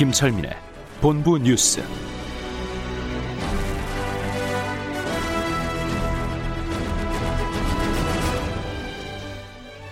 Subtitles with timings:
[0.00, 0.56] 김철민의
[1.02, 1.82] 본부 뉴스.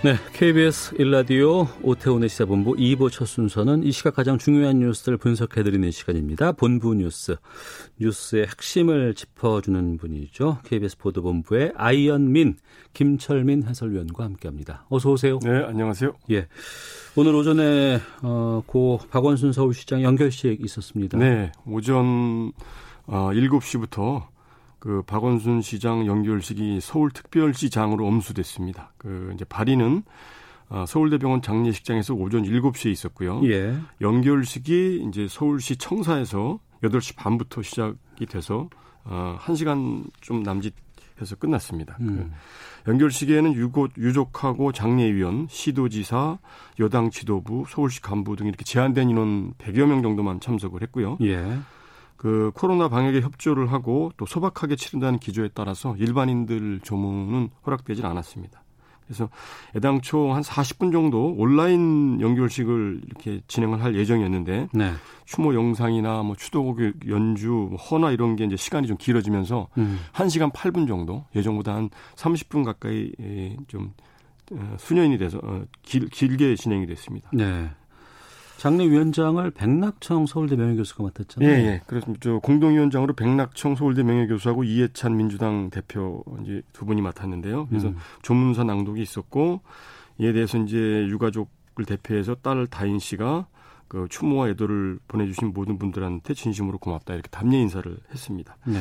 [0.01, 6.53] 네, KBS 일라디오 오태훈의 시사본부 2부 첫 순서는 이 시각 가장 중요한 뉴스를 분석해드리는 시간입니다.
[6.53, 7.35] 본부 뉴스,
[7.99, 10.59] 뉴스의 핵심을 짚어주는 분이죠.
[10.63, 12.55] KBS 보도본부의 아이언민,
[12.93, 14.85] 김철민 해설위원과 함께합니다.
[14.87, 15.37] 어서 오세요.
[15.43, 16.13] 네, 안녕하세요.
[16.31, 16.47] 예,
[17.17, 21.17] 오늘 오전에 어, 고 박원순 서울시장 연결식 있었습니다.
[21.17, 22.53] 네, 오전
[23.05, 24.27] 어, 7시부터
[24.79, 28.93] 그 박원순 시장 연결식이 서울특별시장으로 엄수됐습니다.
[28.97, 30.03] 그 이제 발의는
[30.69, 33.41] 어, 서울대병원 장례식장에서 오전 7시에 있었고요.
[33.49, 33.75] 예.
[34.01, 38.69] 연결식이 이제 서울시 청사에서 8시 반부터 시작이 돼서
[39.03, 40.73] 어, 1시간 좀 남짓
[41.21, 41.97] 해서 끝났습니다.
[41.99, 42.31] 음.
[42.85, 46.37] 그 연결식에는 유고, 유족하고 장례위원, 시도지사,
[46.79, 51.17] 여당 지도부, 서울시 간부 등 이렇게 제한된 인원 100여 명 정도만 참석을 했고요.
[51.21, 51.59] 예.
[52.19, 58.61] 그 코로나 방역에 협조를 하고 또 소박하게 치른다는 기조에 따라서 일반인들 조문은 허락되질 않았습니다.
[59.07, 59.29] 그래서
[59.73, 64.91] 애당초 한 40분 정도 온라인 연결식을 이렇게 진행을 할 예정이었는데 네.
[65.23, 69.99] 추모 영상이나 뭐 추도곡 연주, 뭐 허나 이런 게 이제 시간이 좀 길어지면서 음.
[70.11, 73.93] 1시간 8분 정도 예정보다 한 30분 가까이 예, 좀
[74.51, 77.29] 어, 수년이 돼서 어, 길, 길게 진행이 됐습니다.
[77.31, 77.69] 네.
[78.59, 81.49] 장례위원장을 백낙청 서울대 명예교수가 맡았잖아요.
[81.49, 81.81] 예, 예.
[81.87, 87.67] 그래서 저 공동위원장으로 백낙청 서울대 명예교수하고 이해찬 민주당 대표 이제 두 분이 맡았는데요.
[87.67, 87.95] 그래서 음.
[88.21, 89.61] 조문사 낭독이 있었고
[90.17, 90.77] 이에 대해서 이제
[91.07, 93.47] 유가족을 대표해서 딸 다인 씨가
[93.87, 98.57] 그 추모와 애도를 보내주신 모든 분들한테 진심으로 고맙다 이렇게 답례 인사를 했습니다.
[98.65, 98.79] 네.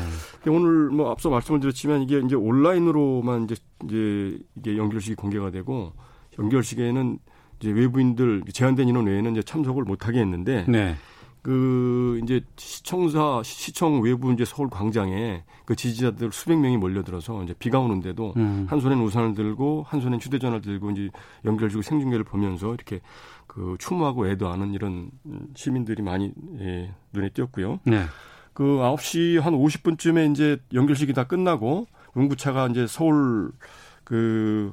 [0.50, 5.92] 오늘 뭐 앞서 말씀을 드렸지만 이게 이제 온라인으로만 이제 이제 이게 연결식이 공개가 되고
[6.36, 7.20] 연결식에는
[7.58, 10.96] 이제 외부인들 제한된 인원 외에는 이제 참석을 못하게 했는데 네.
[11.42, 17.78] 그 이제 시청사 시청 외부 이제 서울 광장에 그 지지자들 수백 명이 몰려들어서 이제 비가
[17.78, 18.66] 오는데도 음.
[18.68, 21.08] 한 손엔 우산을 들고 한 손엔 휴대전화를 들고 이제
[21.44, 23.00] 연결지구 생중계를 보면서 이렇게
[23.46, 25.10] 그 추모하고 애도하는 이런
[25.54, 27.80] 시민들이 많이 예, 눈에 띄었고요.
[27.84, 28.04] 네.
[28.52, 33.52] 그 9시 한 50분쯤에 이제 연결식이 다 끝나고 운구차가 이제 서울
[34.04, 34.72] 그,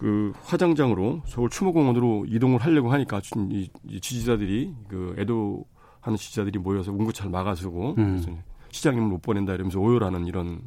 [0.00, 7.30] 그 화장장으로 서울 추모공원으로 이동을 하려고 하니까 이, 이 지지자들이 그 애도하는 지지자들이 모여서 운구차를
[7.30, 8.22] 막아서고 음.
[8.22, 8.30] 그래서
[8.70, 10.62] 시장님을 못 보낸다 이러면서 오열하는 이런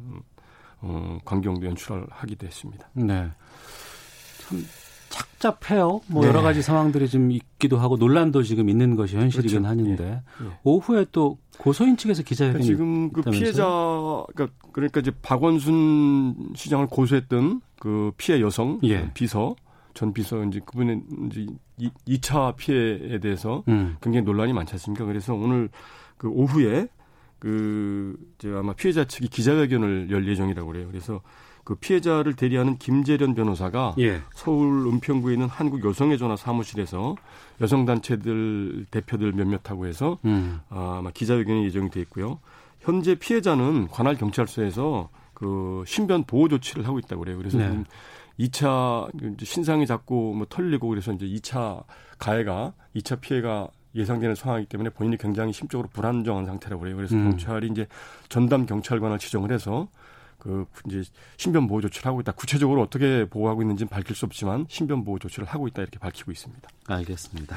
[0.80, 2.88] 어, 광경도 연출을 하기도 했습니다.
[2.92, 3.28] 네.
[4.38, 4.64] 참
[5.14, 6.00] 착잡해요.
[6.08, 6.28] 뭐 네.
[6.28, 9.68] 여러 가지 상황들이 좀 있기도 하고 논란도 지금 있는 것이 현실이긴 그렇죠.
[9.68, 10.50] 하는데 예, 예.
[10.64, 13.40] 오후에 또 고소인 측에서 기자회견이 지금 그 있다면서요?
[13.40, 13.64] 피해자
[14.34, 19.10] 그러니까 그러니까 이제 박원순 시장을 고소했던 그 피해 여성 예.
[19.14, 19.54] 비서
[19.94, 21.46] 전 비서 이제 그분의 이제
[21.78, 23.96] 이 2차 피해에 대해서 음.
[24.00, 25.04] 굉장히 논란이 많지 않습니까?
[25.04, 25.68] 그래서 오늘
[26.16, 26.88] 그 오후에
[27.38, 30.88] 그 이제 아마 피해자 측이 기자회견을 열 예정이라고 그래요.
[30.88, 31.20] 그래서
[31.64, 34.20] 그 피해자를 대리하는 김재련 변호사가 예.
[34.34, 37.16] 서울 은평구에 있는 한국 여성의 전화 사무실에서
[37.60, 40.60] 여성 단체들 대표들 몇몇하고 해서 음.
[40.68, 42.38] 아, 아마 기자회견이 예정이 돼 있고요.
[42.80, 47.38] 현재 피해자는 관할 경찰서에서 그 신변 보호 조치를 하고 있다고 그래요.
[47.38, 47.64] 그래서 네.
[47.64, 47.84] 지금
[48.38, 51.84] 2차 이제 신상이 자꾸 뭐 털리고 그래서 이제 2차
[52.18, 56.96] 가해가 2차 피해가 예상되는 상황이기 때문에 본인이 굉장히 심적으로 불안정한 상태라고 그래요.
[56.96, 57.30] 그래서 음.
[57.30, 57.86] 경찰이 이제
[58.28, 59.88] 전담 경찰관을 지정을 해서
[60.44, 61.02] 그 이제
[61.38, 62.32] 신변 보호 조치를 하고 있다.
[62.32, 66.68] 구체적으로 어떻게 보호하고 있는지는 밝힐 수 없지만 신변 보호 조치를 하고 있다 이렇게 밝히고 있습니다.
[66.86, 67.56] 알겠습니다.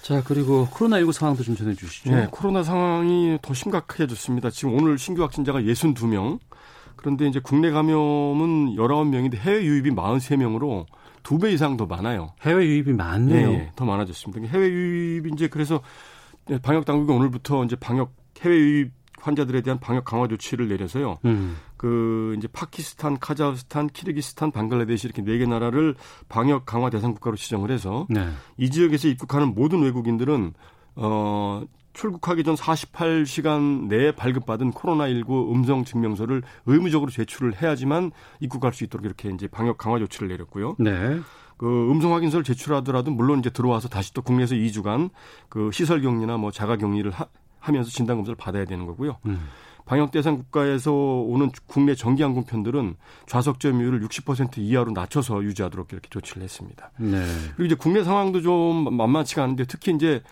[0.00, 2.10] 자 그리고 코로나19 상황도 좀 전해 주시죠.
[2.10, 4.48] 네, 코로나 상황이 더 심각해졌습니다.
[4.50, 6.38] 지금 오늘 신규 확진자가 62명.
[6.96, 10.86] 그런데 이제 국내 감염은 19명인데 해외 유입이 43명으로
[11.22, 12.32] 두 배 이상 더 많아요.
[12.42, 13.48] 해외 유입이 많네요.
[13.50, 14.46] 예, 예, 더 많아졌습니다.
[14.50, 15.82] 해외 유입이 이제 그래서
[16.62, 21.18] 방역 당국이 오늘부터 이제 방역 해외 유입 환자들에 대한 방역 강화 조치를 내려서요.
[21.24, 21.56] 음.
[21.84, 25.96] 그 이제 파키스탄, 카자흐스탄, 키르기스탄, 방글라데시 이렇게 네 개 나라를
[26.30, 28.26] 방역 강화 대상 국가로 지정을 해서 네.
[28.56, 30.54] 이 지역에서 입국하는 모든 외국인들은
[30.96, 39.04] 어 출국하기 전 48시간 내에 발급받은 코로나19 음성 증명서를 의무적으로 제출을 해야지만 입국할 수 있도록
[39.04, 40.76] 이렇게 이제 방역 강화 조치를 내렸고요.
[40.78, 41.20] 네.
[41.58, 45.10] 그 음성 확인서를 제출하더라도 물론 이제 들어와서 다시 또 국내에서 2주간
[45.50, 49.18] 그 시설 격리나 뭐 자가 격리를 하, 면서 진단 검사를 받아야 되는 거고요.
[49.26, 49.48] 음.
[49.84, 52.96] 방역 대상 국가에서 오는 국내 정기 항공 편들은
[53.26, 56.90] 좌석 점유율을 60% 이하로 낮춰서 유지하도록 이렇게 조치를 했습니다.
[56.98, 57.22] 네.
[57.56, 60.22] 그리고 이제 국내 상황도 좀 만만치가 않은데 특히 이제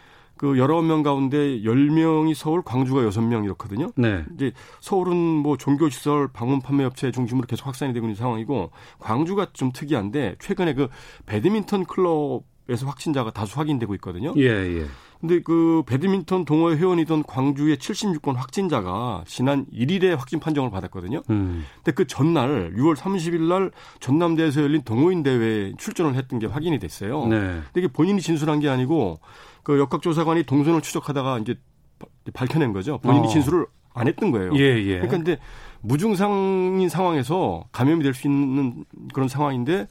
[0.42, 3.92] 그 여러 명 가운데 10명이 서울, 광주가 6명 이렇거든요.
[3.94, 4.24] 네.
[4.34, 9.70] 이제 서울은 뭐 종교시설, 방문 판매 업체 중심으로 계속 확산이 되고 있는 상황이고 광주가 좀
[9.70, 10.88] 특이한데 최근에 그
[11.26, 14.32] 배드민턴 클럽에서 확진자가 다수 확인되고 있거든요.
[14.36, 14.86] 예, 예.
[15.22, 21.22] 근데 그 배드민턴 동호회 회원이던 광주의 76건 확진자가 지난 1일에 확진 판정을 받았거든요.
[21.30, 21.64] 음.
[21.76, 23.70] 근데 그 전날 6월 30일 날
[24.00, 27.24] 전남대에서 열린 동호인 대회에 출전을 했던 게 확인이 됐어요.
[27.28, 27.36] 네.
[27.38, 29.20] 근데 이게 본인이 진술한 게 아니고
[29.62, 31.54] 그 역학조사관이 동선을 추적하다가 이제
[32.34, 32.98] 밝혀낸 거죠.
[32.98, 33.30] 본인이 어.
[33.30, 34.50] 진술을 안 했던 거예요.
[34.56, 34.94] 예, 예.
[34.94, 35.38] 그러니까 근데
[35.82, 38.84] 무증상인 상황에서 감염이 될 수 있는
[39.14, 39.86] 그런 상황인데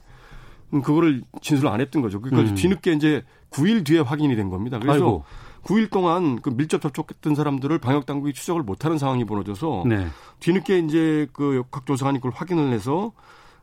[0.84, 2.20] 그거를 진술을 안 했던 거죠.
[2.20, 2.54] 그러니까 음.
[2.54, 4.78] 뒤늦게 이제 9일 뒤에 확인이 된 겁니다.
[4.78, 5.24] 그래서 아이고.
[5.64, 10.06] 9일 동안 그 밀접 접촉했던 사람들을 방역 당국이 추적을 못하는 상황이 벌어져서 네.
[10.40, 13.12] 뒤늦게 이제 그 역학조사관이 그걸 확인을 해서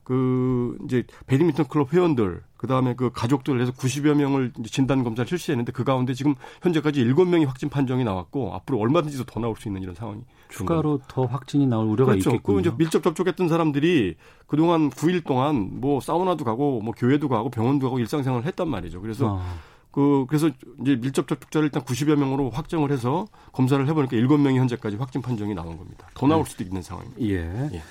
[0.09, 5.83] 그 이제 배드민턴 클럽 회원들 그다음에 그 가족들 해서 90여 명을 진단 검사를 실시했는데 그
[5.83, 6.33] 가운데 지금
[6.63, 11.25] 현재까지 7명이 확진 판정이 나왔고 앞으로 얼마든지 더 나올 수 있는 이런 상황이 추가로 더
[11.25, 12.31] 확진이 나올 우려가 그렇죠.
[12.31, 12.55] 있겠군요.
[12.55, 14.15] 그 이제 밀접 접촉했던 사람들이
[14.47, 19.01] 그동안 9일 동안 뭐 사우나도 가고 뭐 교회도 가고 병원도 가고 일상생활을 했단 말이죠.
[19.01, 19.45] 그래서 아.
[19.91, 20.49] 그 그래서
[20.81, 25.77] 이제 밀접 접촉자를 일단 90여 명으로 확정을 해서 검사를 해보니까 7명이 현재까지 확진 판정이 나온
[25.77, 26.07] 겁니다.
[26.13, 26.49] 더 나올 네.
[26.51, 27.21] 수도 있는 상황입니다.
[27.21, 27.69] 예.
[27.73, 27.81] 예.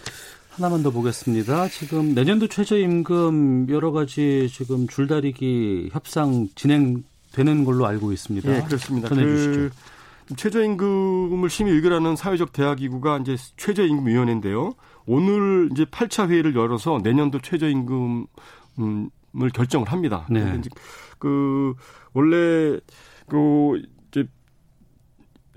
[0.50, 1.68] 하나만 더 보겠습니다.
[1.68, 8.56] 지금 내년도 최저임금 여러 가지 지금 줄다리기 협상 진행되는 걸로 알고 있습니다.
[8.56, 9.08] 예, 그렇습니다.
[9.08, 9.52] 전해주시죠.
[10.28, 14.74] 그 최저임금을 심의 의결하는 사회적 대화기구가 이제 최저임금위원회인데요.
[15.06, 18.26] 오늘 이제 8차 회의를 열어서 내년도 최저임금
[19.40, 20.26] 을 결정을 합니다.
[20.30, 20.60] 네.
[21.18, 21.74] 그
[22.14, 22.78] 원래
[23.28, 23.82] 그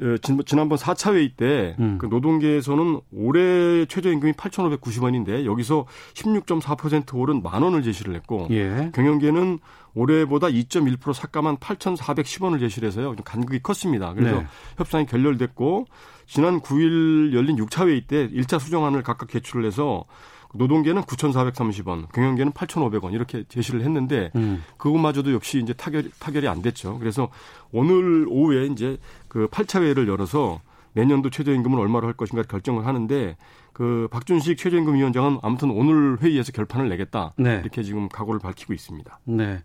[0.02, 2.00] 예, 지난번 4차 회의 때 음.
[2.00, 5.86] 그 노동계에서는 올해 최저임금이 8,590원인데 여기서
[6.16, 8.92] 16.4% 오른 만 원을 제시를 했고 예.
[8.96, 9.60] 경영계는
[9.94, 13.16] 올해보다 2.1% 삭감한 8,410원을 제시를 해서요.
[13.16, 14.14] 좀 간극이 컸습니다.
[14.14, 14.48] 그래서 네.
[14.78, 15.86] 협상이 결렬됐고
[16.26, 20.06] 지난 9일 열린 6차 회의 때 1차 수정안을 각각 제출을 해서
[20.54, 24.64] 노동계는 9,430원, 경영계는 8,500원 이렇게 제시를 했는데 음.
[24.78, 27.00] 그것마저도 역시 이제 타결 타결이 안 됐죠.
[27.00, 27.30] 그래서
[27.72, 30.62] 오늘 오후에 이제 그 8차 회의를 열어서
[30.94, 33.38] 내년도 최저임금을 얼마로 할 것인가 결정을 하는데
[33.82, 37.62] 그 박준식 최저임금 위원장은 아무튼 오늘 회의에서 결판을 내겠다 네.
[37.64, 39.20] 이렇게 지금 각오를 밝히고 있습니다.
[39.24, 39.58] 네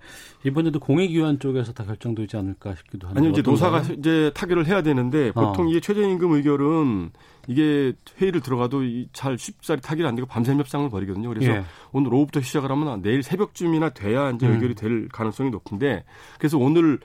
[0.43, 3.19] 이번에도 공익위원 쪽에서 다 결정되지 않을까 싶기도 하네요.
[3.19, 5.69] 아니요 이제 노사가 이제 타결을 해야 되는데 보통 어.
[5.69, 7.11] 이게 최저임금 의결은
[7.47, 11.29] 이게 회의를 들어가도 잘 쉽사리 타결이 안 되고 밤샘 협상을 벌이거든요.
[11.29, 11.65] 그래서 예.
[11.93, 14.55] 오늘 오후부터 시작을 하면 내일 새벽쯤이나 돼야 이제 음.
[14.55, 16.05] 의결이 될 가능성이 높은데
[16.39, 17.01] 그래서 오늘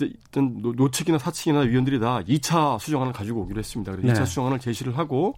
[0.00, 3.92] 일단 노측이나 사측이나 위원들이 다 2차 수정안을 가지고 오기로 했습니다.
[3.92, 4.14] 그래서 네.
[4.14, 5.34] 2차 수정안을 제시를 하고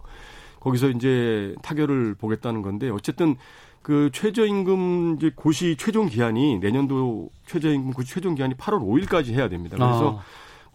[0.59, 3.35] 거기서 이제 타결을 보겠다는 건데 어쨌든
[3.81, 9.77] 그 최저임금 이제 고시 최종 기한이 내년도 최저임금 고시 최종 기한이 8월 5일까지 해야 됩니다.
[9.77, 10.23] 그래서 아.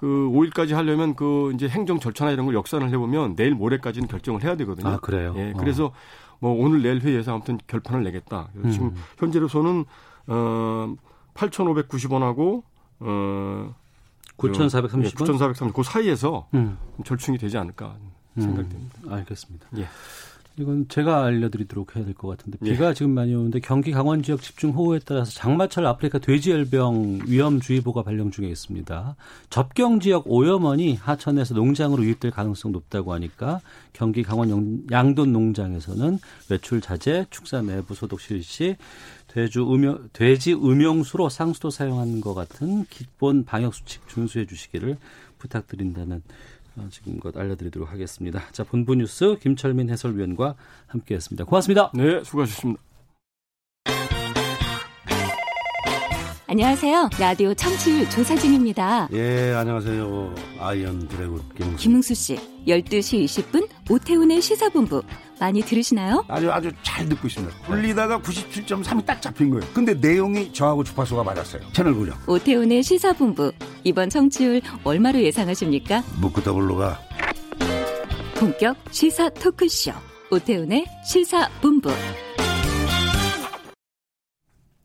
[0.03, 4.57] 그 5일까지 하려면 그 이제 행정 절차나 이런 걸 역산을 해보면 내일 모레까지는 결정을 해야
[4.57, 4.89] 되거든요.
[4.89, 5.33] 아 그래요?
[5.37, 5.93] 예, 그래서 어.
[6.41, 8.49] 뭐 오늘 내일 회의에서 아무튼 결판을 내겠다.
[8.57, 8.71] 음.
[8.73, 9.85] 지금 현재로서는
[10.27, 10.95] 어
[11.35, 12.65] 8,590원하고
[12.99, 13.75] 어
[14.39, 16.79] 9,430원, 예, 9,430원 그 사이에서 음.
[17.05, 17.97] 절충이 되지 않을까
[18.37, 18.99] 생각됩니다.
[19.05, 19.67] 음, 알겠습니다.
[19.79, 19.87] 예.
[20.59, 22.73] 이건 제가 알려드리도록 해야 될 것 같은데 예.
[22.73, 22.95] 비가 예.
[22.95, 29.17] 지금 많이 오는데 경기 강원 지역 집중호우에 따라서 장마철 아프리카 돼지열병 위험주의보가 발령 중에 있습니다.
[29.49, 33.63] 접경 지역 오염원이 하천에서 농장으로 유입될 가능성 높다고 하니까
[33.95, 36.19] 경기 강원 양돈 농장에서는
[36.51, 38.77] 외출 자제, 축사 내부 소독 실시,
[39.29, 44.99] 돼주 음용, 돼지 음용수로 상수도 사용하는 것 같은 기본 방역 수칙 준수해 주시기를
[45.39, 46.21] 부탁드린다는 어,
[46.91, 48.43] 지금껏 알려드리도록 하겠습니다.
[48.53, 50.55] 자, 본부 뉴스 김철민 해설위원과
[50.87, 51.45] 함께했습니다.
[51.45, 51.91] 고맙습니다.
[51.95, 52.83] 네, 수고하셨습니다.
[56.53, 57.09] 안녕하세요.
[57.19, 59.09] 라디오 청취율 조사 중입니다.
[59.13, 60.35] 예, 안녕하세요.
[60.61, 61.77] Iron Dragon 김응수.
[61.79, 62.37] 김응수 씨,
[62.67, 65.03] 12시 20분 오태훈의 시사본부
[65.43, 66.25] 많이 들으시나요?
[66.29, 67.53] 아주 아주 잘 듣고 있습니다.
[67.67, 69.65] 돌리다가 97.3이 딱 잡힌 거예요.
[69.75, 71.63] 근데 내용이 저하고 주파수가 맞았어요.
[71.73, 72.17] 채널 고정.
[72.29, 73.51] 오태훈의 시사본부
[73.83, 76.05] 이번 청취율 얼마로 예상하십니까?
[76.21, 77.01] 묻고 더블로 가.
[78.37, 79.91] 본격 시사 토크쇼
[80.31, 81.91] 오태훈의 시사본부.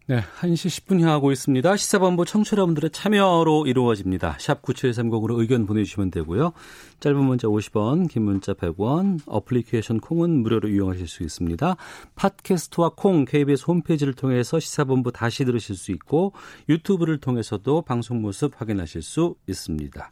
[0.09, 1.75] 네, 1시 10분 향하고 있습니다.
[1.75, 4.37] 시사본부 청취자분들의 참여로 이루어집니다.
[4.39, 6.53] 샵 9730으로 의견 보내주시면 되고요.
[7.01, 11.75] 짧은 문자 50원, 긴 문자 100원, 어플리케이션 콩은 무료로 이용하실 수 있습니다.
[12.15, 16.31] 팟캐스트와 콩, KBS 홈페이지를 통해서 시사본부 다시 들으실 수 있고
[16.69, 20.11] 유튜브를 통해서도 방송 모습 확인하실 수 있습니다.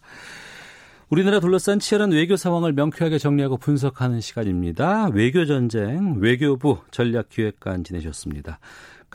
[1.08, 5.08] 우리나라 둘러싼 치열한 외교 상황을 명쾌하게 정리하고 분석하는 시간입니다.
[5.14, 8.60] 외교 전쟁, 외교부 전략기획관 지내셨습니다.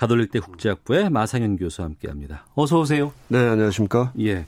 [0.01, 2.47] 가톨릭대 국제학부의 마상현 교수와 함께합니다.
[2.55, 3.13] 어서 오세요.
[3.29, 4.15] 네, 안녕하십니까?
[4.21, 4.47] 예.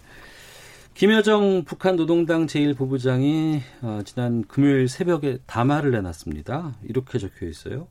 [0.94, 6.76] 김여정 북한 노동당 제1부부장이 어, 지난 금요일 새벽에 담화를 내놨습니다.
[6.84, 7.86] 이렇게 적혀 있어요.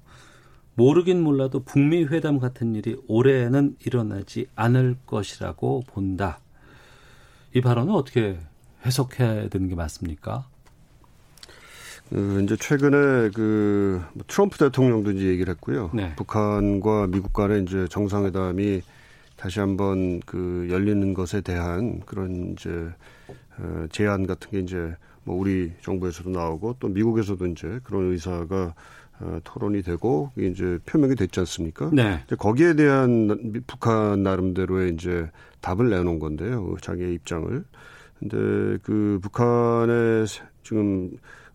[0.73, 6.39] 모르긴 몰라도 북미 회담 같은 일이 올해는 일어나지 않을 것이라고 본다.
[7.53, 8.39] 이 발언은 어떻게
[8.87, 10.47] 해석해야 되는 게 맞습니까?
[12.11, 15.91] 그 이제 최근에 그뭐 트럼프 대통령도 이제 얘기를 했고요.
[15.93, 16.13] 네.
[16.17, 18.81] 북한과 미국 간의 이제 정상회담이
[19.37, 22.69] 다시 한번 그 열리는 것에 대한 그런 이제
[23.59, 28.73] 어, 제안 같은 게 이제 뭐 우리 정부에서도 나오고 또 미국에서도 이제 그런 의사가
[29.21, 31.91] 어, 토론이 되고 이제 표명이 됐지 않습니까?
[31.93, 32.23] 네.
[32.25, 35.29] 이제 거기에 대한 북한 나름대로의 이제
[35.61, 36.75] 답을 내놓은 건데요.
[36.81, 37.63] 자기의 입장을.
[38.19, 38.37] 근데
[38.83, 40.25] 그 북한의
[40.63, 41.11] 지금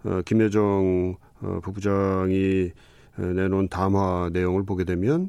[0.06, 2.70] 어, 김여정 어, 부부장이
[3.16, 5.28] 내놓은 담화 내용을 보게 되면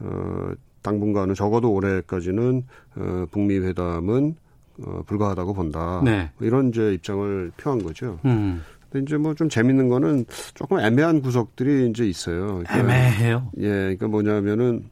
[0.00, 0.52] 어,
[0.82, 2.64] 당분간은 적어도 올해까지는
[2.96, 4.34] 어, 북미 회담은
[4.84, 6.00] 어, 불가하다고 본다.
[6.04, 6.30] 네.
[6.38, 8.18] 뭐 이런 이제 입장을 표한 거죠.
[8.24, 8.62] 음.
[8.90, 10.24] 근데 이제 뭐 좀 재밌는 거는
[10.54, 12.62] 조금 애매한 구석들이 이제 있어요.
[12.66, 13.48] 그러니까, 애매해요.
[13.58, 14.84] 예, 그러니까 뭐냐면은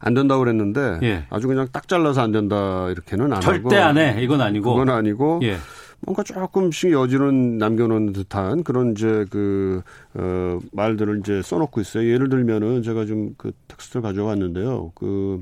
[0.00, 1.24] 안 된다고 그랬는데 예.
[1.30, 4.22] 아주 그냥 딱 잘라서 안 된다 이렇게는 안 절대 하고 절대 안 해.
[4.22, 4.70] 이건 아니고.
[4.74, 5.56] 그건 아니고 예.
[6.02, 9.82] 뭔가 조금씩 여지는 남겨놓는 듯한 그런 이제 그,
[10.14, 12.10] 어, 말들을 이제 써놓고 있어요.
[12.10, 14.92] 예를 들면은 제가 좀 그 텍스트를 가져왔는데요.
[14.94, 15.40] 그,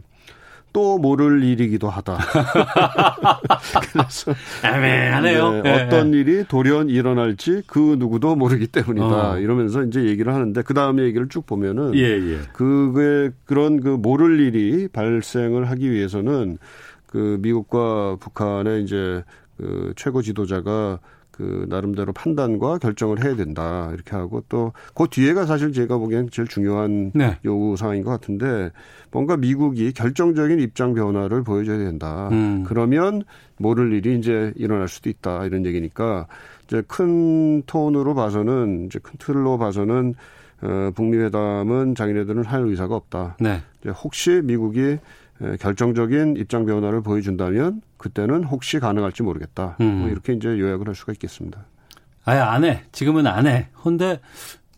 [0.73, 2.19] 또 모를 일이기도 하다.
[3.93, 4.35] 그래서
[4.65, 5.51] 애매하네요.
[5.51, 5.83] 네, 네.
[5.83, 9.33] 어떤 일이 돌연 일어날지 그 누구도 모르기 때문이다.
[9.33, 9.39] 어.
[9.39, 12.39] 이러면서 이제 얘기를 하는데 그 다음에 얘기를 쭉 보면은 예, 예.
[12.53, 16.59] 그게 그런 그 모를 일이 발생을 하기 위해서는
[17.07, 19.25] 그 미국과 북한의 이제
[19.59, 21.01] 그 최고 지도자가
[21.31, 26.49] 그 나름대로 판단과 결정을 해야 된다 이렇게 하고 또 그 뒤에가 사실 제가 보기엔 제일
[26.49, 27.39] 중요한 네.
[27.45, 28.71] 요구 사항인 것 같은데
[29.13, 32.29] 뭔가 미국이 결정적인 입장 변화를 보여줘야 된다.
[32.33, 32.65] 음.
[32.67, 33.23] 그러면
[33.59, 36.27] 모를 일이 이제 일어날 수도 있다 이런 얘기니까
[36.67, 40.15] 이제 큰 톤으로 봐서는 이제 큰 틀로 봐서는
[40.61, 43.37] 어, 북미 회담은 자기네들은 할 의사가 없다.
[43.39, 43.63] 네.
[43.81, 44.99] 이제 혹시 미국이
[45.61, 49.77] 결정적인 입장 변화를 보여준다면 그때는 혹시 가능할지 모르겠다.
[49.81, 49.99] 음.
[50.01, 51.65] 뭐 이렇게 이제 요약을 할 수가 있겠습니다.
[52.25, 52.83] 아예 안 해.
[52.93, 53.69] 지금은 안 해.
[53.83, 54.21] 근데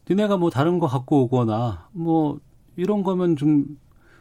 [0.08, 2.38] 니네가 뭐 다른 거 갖고 오거나 뭐
[2.76, 3.64] 이런 거면 좀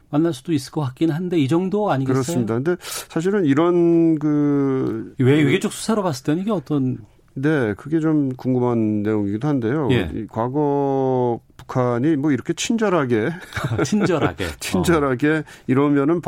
[0.10, 2.13] 만날 수도 있을 것 같긴 한데 이 정도 아니겠어요?
[2.24, 2.55] 그렇습니다.
[2.55, 6.98] 근데 사실은 이런 그 왜 외교적 수사로 봤을 때는 이게 어떤
[7.36, 9.88] 네, 그게 좀 궁금한 내용이기도 한데요.
[9.91, 10.25] 예.
[10.29, 11.39] 과거
[11.70, 13.30] 북한이 뭐 이렇게 친절하게
[13.86, 15.44] 친절하게 친절하게 어.
[15.68, 16.22] 이러면은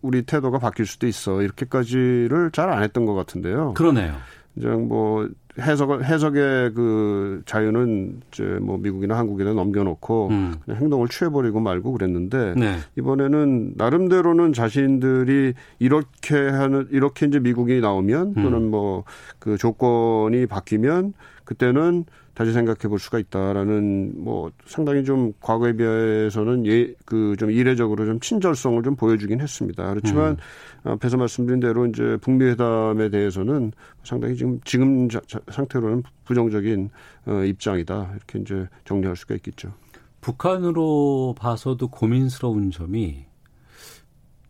[0.00, 3.72] 우리 태도가 바뀔 수도 있어 이렇게까지를 잘 안 했던 것 같은데요.
[3.72, 4.14] 그러네요.
[4.54, 5.26] 이제 뭐
[5.58, 10.54] 해석을 해석의 그 자유는 이제 뭐 미국이나 한국이나 넘겨놓고 음.
[10.64, 12.76] 그냥 행동을 취해버리고 말고 그랬는데 네.
[12.98, 18.70] 이번에는 나름대로는 자신들이 이렇게 하는 이렇게 이제 미국이 나오면 또는 음.
[18.70, 22.04] 뭐그 조건이 바뀌면 그때는
[22.38, 28.20] 다시 생각해 볼 수가 있다라는 뭐 상당히 좀 과거에 비해서는 예 그 좀 이례적으로 좀
[28.20, 29.88] 친절성을 좀 보여주긴 했습니다.
[29.88, 30.36] 그렇지만
[30.84, 30.90] 음.
[30.92, 33.72] 앞에서 말씀드린 대로 이제 북미 회담에 대해서는
[34.04, 36.90] 상당히 지금 지금 자, 자, 상태로는 부정적인
[37.26, 39.72] 어, 입장이다 이렇게 이제 정리할 수가 있겠죠.
[40.20, 43.24] 북한으로 봐서도 고민스러운 점이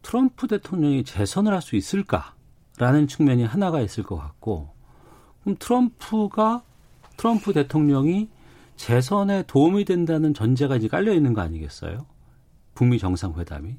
[0.02, 4.68] 트럼프 대통령이 재선을 할 수 있을까라는 측면이 하나가 있을 것 같고
[5.42, 6.64] 그럼 트럼프가
[7.18, 8.28] 트럼프 대통령이
[8.76, 12.06] 재선에 도움이 된다는 전제가 이제 깔려 있는 거 아니겠어요?
[12.74, 13.74] 북미 정상회담이.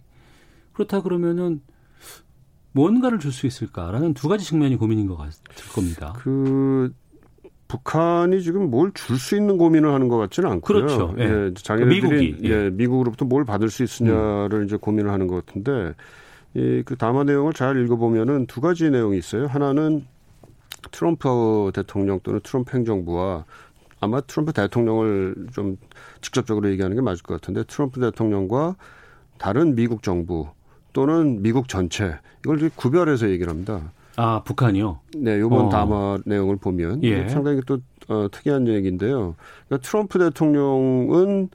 [0.74, 1.62] 그렇다 그러면은
[2.74, 5.40] 뭔가를 줄 수 있을까라는 두 가지 측면이 고민인 것 같을
[5.74, 6.14] 겁니다.
[6.18, 6.94] 그
[7.68, 10.78] 북한이 지금 뭘 줄 수 있는 고민을 하는 것 같지는 않고요.
[10.82, 11.16] 그렇죠.
[11.18, 11.24] 예.
[11.24, 12.66] 예 자기네들이 미국이, 예.
[12.66, 12.70] 예.
[12.70, 14.66] 미국으로부터 뭘 받을 수 있으냐를 음.
[14.66, 15.96] 이제 고민을 하는 것 같은데
[16.56, 19.48] 이그 담화 내용을 잘 읽어보면은 두 가지 내용이 있어요.
[19.48, 20.06] 하나는
[20.92, 23.46] 트럼프 대통령 또는 트럼프 행정부와
[24.00, 25.78] 아마 트럼프 대통령을 좀
[26.22, 28.76] 직접적으로 얘기하는 게 맞을 것 같은데 트럼프 대통령과
[29.38, 30.48] 다른 미국 정부
[30.94, 33.92] 또는 미국 전체 이걸 구별해서 얘기를 합니다.
[34.16, 35.00] 아 북한이요?
[35.18, 35.70] 네, 이번 어.
[35.70, 37.28] 담화 내용을 보면 예.
[37.30, 37.80] 상당히 또
[38.10, 39.36] 어, 특이한 얘기인데요.
[39.68, 41.50] 그러니까 트럼프 대통령은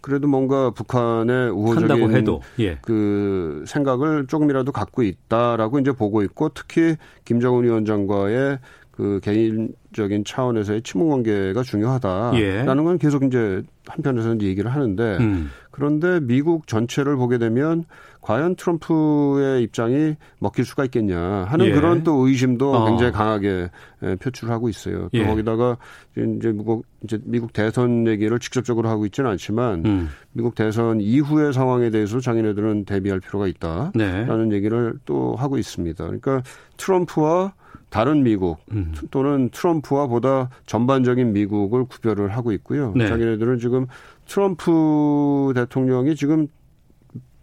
[0.00, 2.42] 그래도 뭔가 북한의 우호적인 해도.
[2.58, 2.78] 예.
[2.82, 8.58] 그 생각을 조금이라도 갖고 있다라고 이제 보고 있고 특히 김정은 위원장과의
[8.90, 12.64] 그 개인적인 차원에서의 친분 관계가 중요하다라는 예.
[12.64, 15.50] 건 계속 이제 한편에서는 얘기를 하는데 음.
[15.70, 17.84] 그런데 미국 전체를 보게 되면
[18.20, 21.72] 과연 트럼프의 입장이 먹힐 수가 있겠냐 하는 예.
[21.72, 22.86] 그런 또 의심도 어.
[22.86, 23.70] 굉장히 강하게
[24.02, 25.08] 예, 표출하고 있어요.
[25.12, 25.24] 또 예.
[25.24, 25.78] 거기다가
[26.16, 30.08] 이제 미국 이제 미국 대선 얘기를 직접적으로 하고 있지는 않지만 음.
[30.32, 34.56] 미국 대선 이후의 상황에 대해서 자기네들은 대비할 필요가 있다라는 네.
[34.56, 36.04] 얘기를 또 하고 있습니다.
[36.04, 36.42] 그러니까
[36.76, 37.54] 트럼프와
[37.88, 38.94] 다른 미국 음.
[39.10, 42.92] 또는 트럼프와 보다 전반적인 미국을 구별을 하고 있고요.
[42.94, 43.08] 네.
[43.08, 43.86] 자기네들은 지금
[44.26, 46.46] 트럼프 대통령이 지금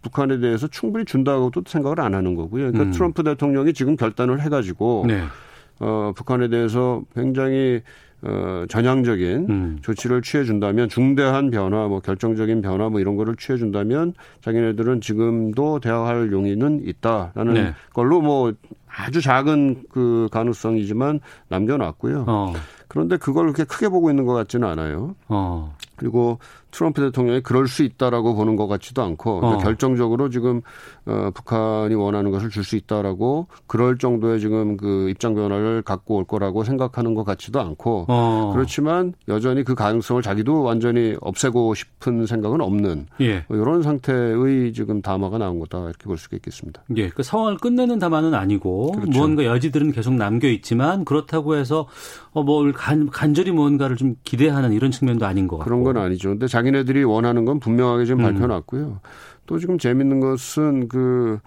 [0.02, 2.70] 북한에 대해서 충분히 준다고도 생각을 안 하는 거고요.
[2.70, 2.90] 그러니까 음.
[2.92, 5.22] 트럼프 대통령이 지금 결단을 해가지고 네.
[5.80, 7.82] 어, 북한에 대해서 굉장히
[8.22, 9.78] 어, 전향적인 음.
[9.80, 16.82] 조치를 취해준다면 중대한 변화, 뭐 결정적인 변화, 뭐 이런 거를 취해준다면 자기네들은 지금도 대화할 용의는
[16.84, 17.74] 있다라는 네.
[17.92, 18.52] 걸로 뭐
[18.88, 22.24] 아주 작은 그 가능성이지만 남겨놨고요.
[22.26, 22.52] 어.
[22.88, 25.14] 그런데 그걸 그렇게 크게 보고 있는 것 같지는 않아요.
[25.28, 25.76] 어.
[25.94, 26.38] 그리고
[26.70, 29.58] 트럼프 대통령이 그럴 수 있다라고 보는 것 같지도 않고 어.
[29.58, 30.62] 결정적으로 지금
[31.06, 36.24] 어, 북한이 원하는 것을 줄 수 있다라고 그럴 정도의 지금 그 입장 변화를 갖고 올
[36.24, 38.52] 거라고 생각하는 것 같지도 않고 어.
[38.54, 43.44] 그렇지만 여전히 그 가능성을 자기도 완전히 없애고 싶은 생각은 없는 예.
[43.48, 46.82] 뭐 이런 상태의 지금 담화가 나온 거다 이렇게 볼 수가 있겠습니다.
[46.96, 49.10] 예, 그 상황을 끝내는 담화는 아니고 그렇죠.
[49.10, 51.86] 무언가 여지들은 계속 남겨 있지만 그렇다고 해서
[52.32, 56.30] 어, 뭘 간, 간절히 무언가를 좀 기대하는 이런 측면도 아닌 것 같고 그런 건 아니죠.
[56.30, 58.24] 근데 자기네들이 원하는 건 분명하게 지금 음.
[58.24, 59.00] 밝혀놨고요.
[59.46, 61.38] 또 지금 재밌는 것은 그,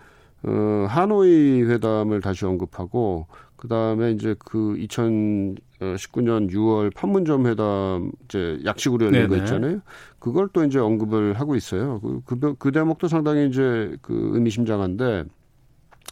[0.43, 3.27] 어, 하노이 회담을 다시 언급하고,
[3.57, 9.27] 그 다음에 이제 그 2019년 6월 판문점 회담 이제 약식으로 열린 네네.
[9.27, 9.81] 거 있잖아요.
[10.19, 11.99] 그걸 또 이제 언급을 하고 있어요.
[11.99, 15.25] 그, 그, 그 대목도 상당히 이제 그 의미심장한데,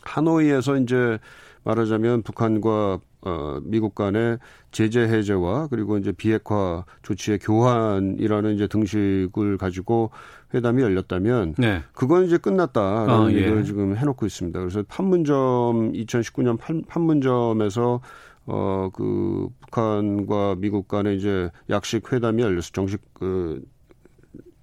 [0.04, 1.18] 하노이에서 이제
[1.64, 4.40] 말하자면 북한과 어, 미국 간의
[4.72, 10.12] 제재 해제와 그리고 이제 비핵화 조치의 교환이라는 이제 등식을 가지고
[10.54, 11.84] 회담이 열렸다면 네.
[11.94, 13.64] 그건 이제 끝났다라는 아, 얘기를 예.
[13.64, 14.58] 지금 해놓고 있습니다.
[14.58, 18.02] 그래서 판문점 2019년 판, 판문점에서
[18.46, 23.62] 어 그 북한과 미국 간의 이제 약식 회담이 열렸어 정식 그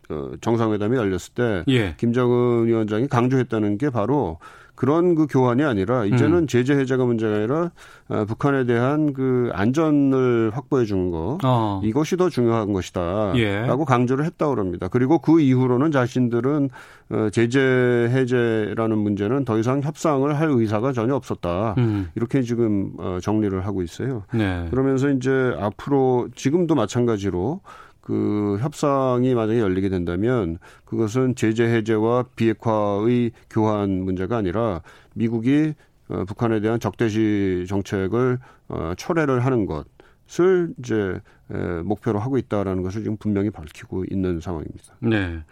[0.08, 1.94] 어, 정상회담이 열렸을 때 예.
[1.96, 4.38] 김정은 위원장이 강조했다는 게 바로
[4.76, 6.46] 그런 그 교환이 아니라 이제는 음.
[6.46, 7.70] 제재 해제가 문제가 아니라
[8.08, 11.80] 어, 북한에 대한 그 안전을 확보해 주는 거 어.
[11.82, 13.66] 이것이 더 중요한 것이다라고 예.
[13.86, 14.88] 강조를 했다고 합니다.
[14.88, 16.70] 그리고 그 이후로는 자신들은
[17.08, 21.74] 어, 제재 해제라는 문제는 더 이상 협상을 할 의사가 전혀 없었다.
[21.78, 22.08] 음.
[22.14, 24.24] 이렇게 지금 어, 정리를 하고 있어요.
[24.32, 24.66] 네.
[24.70, 27.60] 그러면서 이제 앞으로 지금도 마찬가지로
[28.06, 34.80] 그 협상이 만약에 열리게 된다면 그것은 제재 해제와 비핵화의 교환 문제가 아니라
[35.16, 35.74] 미국이
[36.08, 38.38] 어, 북한에 대한 적대시 정책을
[38.68, 44.94] 어, 철회를 하는 것을 이제 에, 목표로 하고 있다라는 것을 지금 분명히 밝히고 있는 상황입니다.
[45.00, 45.42] 네.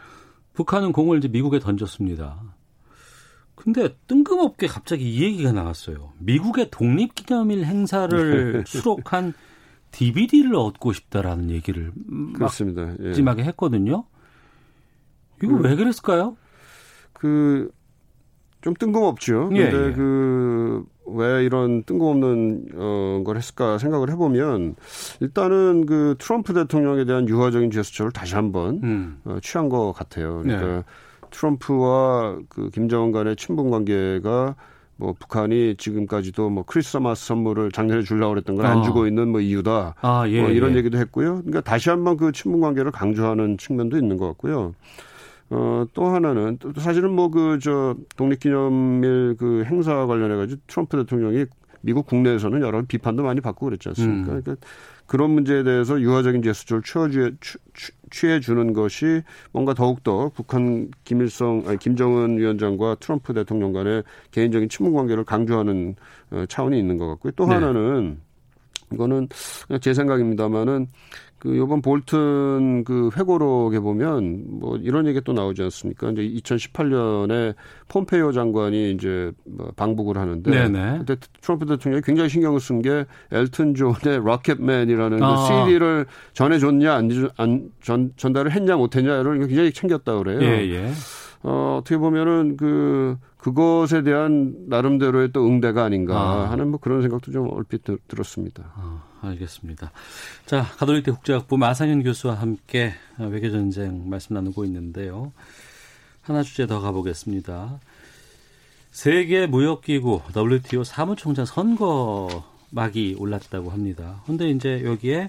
[0.53, 2.41] 북한은 공을 이제 미국에 던졌습니다.
[3.57, 6.13] 근데 뜬금없게 갑자기 이 얘기가 나왔어요.
[6.21, 9.35] 미국의 독립기념일 행사를 수록한
[9.95, 11.93] DVD를 얻고 싶다라는 얘기를
[12.35, 12.95] 그렇습니다.
[13.01, 13.09] 예.
[13.09, 14.05] 마지막에 했거든요.
[15.43, 16.37] 이거 그, 왜 그랬을까요?
[17.13, 17.71] 그
[18.65, 19.51] 좀 뜬금없죠.
[19.53, 19.93] 예, 근데 예.
[19.93, 24.77] 그왜 이런 뜬금없는 어, 걸 했을까 생각을 해보면
[25.21, 29.21] 일단은 그 트럼프 대통령에 대한 유화적인 제스처를 다시 한번 음.
[29.27, 30.41] 어, 취한 것 같아요.
[30.43, 30.83] 그러니까 네.
[31.31, 34.57] 트럼프와 그 김정은 간의 친분 관계가
[34.97, 38.83] 뭐 북한이 지금까지도 뭐 크리스마스 선물을 작년에 주려고 그랬던 걸안 어.
[38.83, 39.95] 주고 있는 뭐 이유다.
[40.01, 40.77] 아, 예, 뭐 이런 예.
[40.77, 41.37] 얘기도 했고요.
[41.39, 44.75] 그러니까 다시 한번 그 친분 관계를 강조하는 측면도 있는 것 같고요.
[45.51, 51.47] 어, 또 하나는 또 사실은 뭐 그 저 독립기념일 그 행사 관련해 가지고 트럼프 대통령이
[51.83, 54.33] 미국 국내에서는 여러 비판도 많이 받고 그랬지 않습니까?
[54.33, 54.43] 음.
[54.43, 54.67] 그러니까
[55.07, 57.33] 그런 문제에 대해서 유화적인 제스처를 취해,
[58.11, 64.95] 취해 주는 것이 뭔가 더욱더 북한 김일성, 아니, 김정은 위원장과 트럼프 대통령 간의 개인적인 친분
[64.95, 65.97] 관계를 강조하는
[66.31, 67.33] 어, 차원이 있는 것 같고요.
[67.37, 67.55] 또 네.
[67.55, 68.21] 하나는
[68.93, 69.29] 이거는
[69.81, 70.89] 제 생각입니다만은
[71.45, 76.11] 그 요번 볼튼 그 회고록에 보면 뭐 이런 얘기 또 나오지 않습니까?
[76.11, 77.55] 이제 2018년에
[77.89, 81.01] 폼페이오 장관이 이제 뭐 방북을 하는데 네네.
[81.01, 85.37] 그때 트럼프 대통령이 굉장히 신경을 쓴 게 엘튼 존의 로켓맨이라는 그 아.
[85.37, 90.41] 그 CD를 전해 줬냐 안, 안 전, 전달을 했냐 못 했냐를 굉장히 챙겼다 그래요.
[90.41, 90.93] 예, 예.
[91.45, 96.51] 어, 어떻게 보면은 그 그것에 대한 나름대로의 또 응대가 아닌가 아.
[96.51, 98.73] 하는 뭐 그런 생각도 좀 얼핏 들 었습니다.
[98.75, 99.93] 아, 알겠습니다.
[100.47, 105.33] 자, 가톨릭대 국제학부 마상현 교수와 함께 외교 전쟁 말씀 나누고 있는데요.
[106.23, 107.79] 하나 주제 더 가보겠습니다.
[108.91, 114.23] 세계 무역기구 WTO 사무총장 선거 막이 올랐다고 합니다.
[114.25, 115.29] 근데 이제 여기에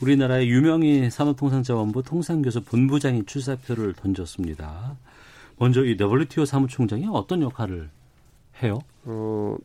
[0.00, 4.96] 우리나라의 유명인 산업통상자원부 통상교섭 본부장이 출사표를 던졌습니다.
[5.60, 7.90] 먼저 이 WTO 사무총장이 어떤 역할을
[8.62, 8.78] 해요?
[9.04, 9.58] 어,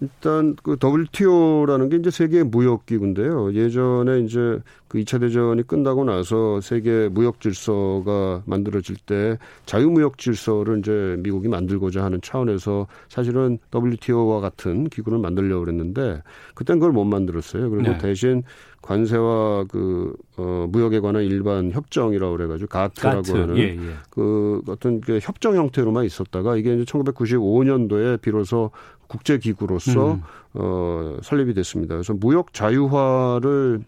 [0.00, 3.54] 일단 그 WTO라는 게 이제 세계 무역 기구인데요.
[3.54, 4.58] 예전에 이제
[4.88, 11.46] 그 2차 대전이 끝나고 나서 세계 무역 질서가 만들어질 때 자유 무역 질서를 이제 미국이
[11.46, 16.20] 만들고자 하는 차원에서 사실은 WTO와 같은 기구를 만들려고 그랬는데
[16.56, 17.70] 그땐 그걸 못 만들었어요.
[17.70, 17.98] 그리고 네.
[17.98, 18.42] 대신
[18.82, 23.32] 관세와 그 어, 무역에 관한 일반 협정이라고 그래가지고 가트라고 가트.
[23.32, 23.78] 하는 예, 예.
[24.10, 28.72] 그 어떤 그 협정 형태로만 있었다가 이게 이제 1995년도에 비로소
[29.06, 30.22] 국제 기구로서 음.
[30.54, 31.94] 어, 설립이 됐습니다.
[31.94, 33.84] 그래서 무역 자유화를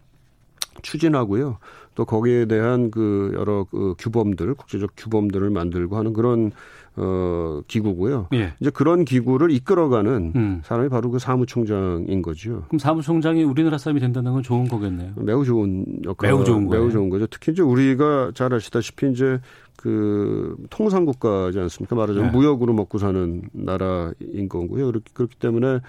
[0.82, 1.58] 추진하고요.
[1.94, 6.52] 또 거기에 대한 그 여러 그 규범들, 국제적 규범들을 만들고 하는 그런
[6.96, 8.28] 어 기구고요.
[8.34, 8.54] 예.
[8.60, 10.60] 이제 그런 기구를 이끌어가는 음.
[10.64, 12.62] 사람이 바로 그 사무총장인 거죠.
[12.68, 15.12] 그럼 사무총장이 우리나라 사람이 된다는 건 좋은 거겠네요.
[15.16, 16.30] 매우 좋은 역할.
[16.30, 16.84] 매우 좋은 거예요.
[16.84, 17.26] 매우 좋은 거죠.
[17.26, 19.40] 특히 이제 우리가 잘 아시다시피 이제
[19.76, 21.96] 그 통상 국가지 않습니까?
[21.96, 22.36] 말하자면 네.
[22.36, 24.86] 무역으로 먹고 사는 나라인 거고요.
[24.86, 25.80] 그렇기, 그렇기 때문에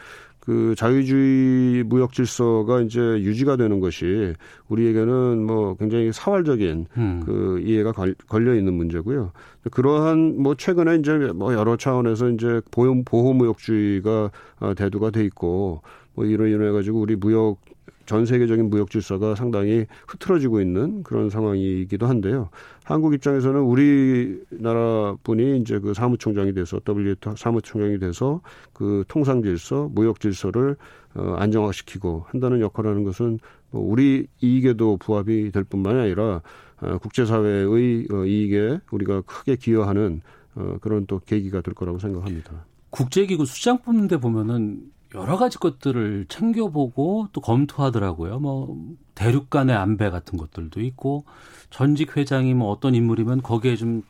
[0.45, 4.33] 그 자유주의 무역 질서가 이제 유지가 되는 것이
[4.67, 7.23] 우리에게는 뭐 굉장히 사활적인 음.
[7.25, 7.93] 그 이해가
[8.27, 9.31] 걸려 있는 문제고요.
[9.71, 15.81] 그러한 뭐 최근에 이제 뭐 여러 차원에서 이제 보호, 보호 무역주의가 어, 대두가 돼 있고
[16.13, 17.57] 뭐 이로 인해 가지고 우리 무역
[18.05, 22.49] 전 세계적인 무역 질서가 상당히 흐트러지고 있는 그런 상황이기도 한데요.
[22.83, 28.41] 한국 입장에서는 우리나라 분이 이제 그 사무총장이 돼서 WTO 사무총장이 돼서
[28.73, 30.75] 그 통상 질서, 무역 질서를
[31.15, 33.39] 어, 안정화시키고 한다는 역할을 하는 것은
[33.71, 36.41] 뭐 우리 이익에도 부합이 될 뿐만이 아니라
[36.81, 40.21] 어, 국제사회의 어, 이익에 우리가 크게 기여하는
[40.55, 42.65] 어, 그런 또 계기가 될 거라고 생각합니다.
[42.89, 48.39] 국제기구 수장 뽑는데 보면은 여러 가지 것들을 챙겨보고 또 검토하더라고요.
[48.39, 48.75] 뭐
[49.13, 51.25] 대륙 간의 안배 같은 것들도 있고
[51.69, 54.03] 전직 회장이 뭐 어떤 인물이면 거기에 좀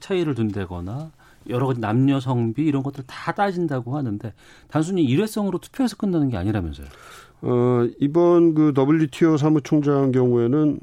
[0.00, 1.12] 차이 를 둔다거나
[1.48, 4.34] 여러 가지 남녀 성비 이런 것들 다 따진다고 하는데
[4.68, 6.86] 단순히 일회성으로 투표해서 끝나는 게 아니라면서요.
[7.42, 10.80] 어, 이번 그 WTO 사무총장 경우에는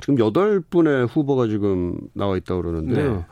[0.00, 3.16] 지금 여덟 분의 후보가 지금 나와 있다고 그러는데요.
[3.16, 3.26] 네.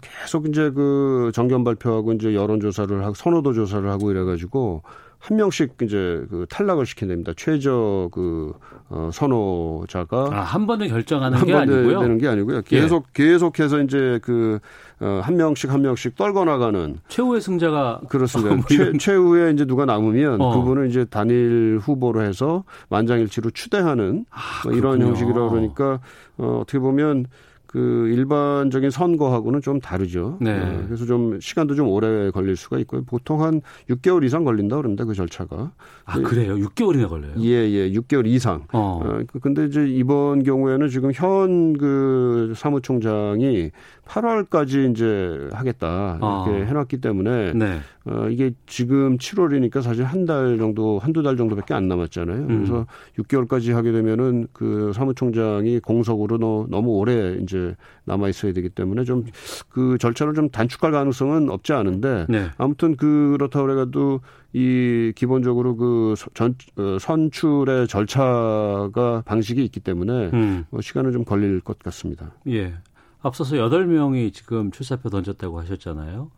[0.00, 4.82] 계속 이제 그 정견 발표하고 이제 여론 조사를 하고 선호도 조사를 하고 이래가지고
[5.20, 7.32] 한 명씩 이제 그 탈락을 시킨답니다.
[7.36, 8.54] 최저 그
[8.88, 12.00] 어, 선호자가 아, 한 번에 결정하는 한게 아니고요.
[12.00, 12.62] 되는 게 아니고요.
[12.62, 13.24] 계속 예.
[13.24, 14.60] 계속해서 이제 그한
[15.00, 18.54] 어, 명씩 한 명씩 떨궈 나가는 최후의 승자가 그렇습니다.
[18.56, 20.58] 뭐 최, 최후에 이제 누가 남으면 어.
[20.58, 26.00] 그분을 이제 단일 후보로 해서 만장일치로 추대하는 아, 뭐 이런 형식이라 그러니까
[26.38, 27.26] 어, 어떻게 보면
[27.70, 30.38] 그 일반적인 선거하고는 좀 다르죠.
[30.40, 30.58] 네.
[30.58, 30.82] 네.
[30.86, 33.04] 그래서 좀 시간도 좀 오래 걸릴 수가 있고요.
[33.04, 35.04] 보통 한 6개월 이상 걸린다 그럽니다.
[35.04, 35.70] 그 절차가.
[36.04, 36.56] 아 그래요?
[36.56, 37.32] 6개월이나 걸려요?
[37.38, 38.64] 예, 예, 6개월 이상.
[38.72, 39.00] 어.
[39.04, 43.70] 어 근데 이제 이번 경우에는 지금 현 그 사무총장이
[44.10, 46.64] 8월까지 이제 하겠다 이렇게 어.
[46.66, 47.78] 해놨기 때문에 네.
[48.06, 52.36] 어, 이게 지금 7월이니까 사실 한 달 정도 한두 달 정도밖에 안 남았잖아요.
[52.36, 52.46] 음.
[52.48, 52.86] 그래서
[53.18, 59.24] 6개월까지 하게 되면은 그 사무총장이 공석으로 너, 너무 오래 이제 남아 있어야 되기 때문에 좀
[59.68, 62.48] 그 절차를 좀 단축할 가능성은 없지 않은데 네.
[62.58, 64.20] 아무튼 그렇다고 그래가도
[64.52, 70.64] 이 기본적으로 그 전, 어, 선출의 절차가 방식이 있기 때문에 음.
[70.70, 72.32] 뭐 시간은 좀 걸릴 것 같습니다.
[72.48, 72.74] 예.
[73.22, 76.30] 앞서서 8명이 지금 출사표 던졌다고 하셨잖아요.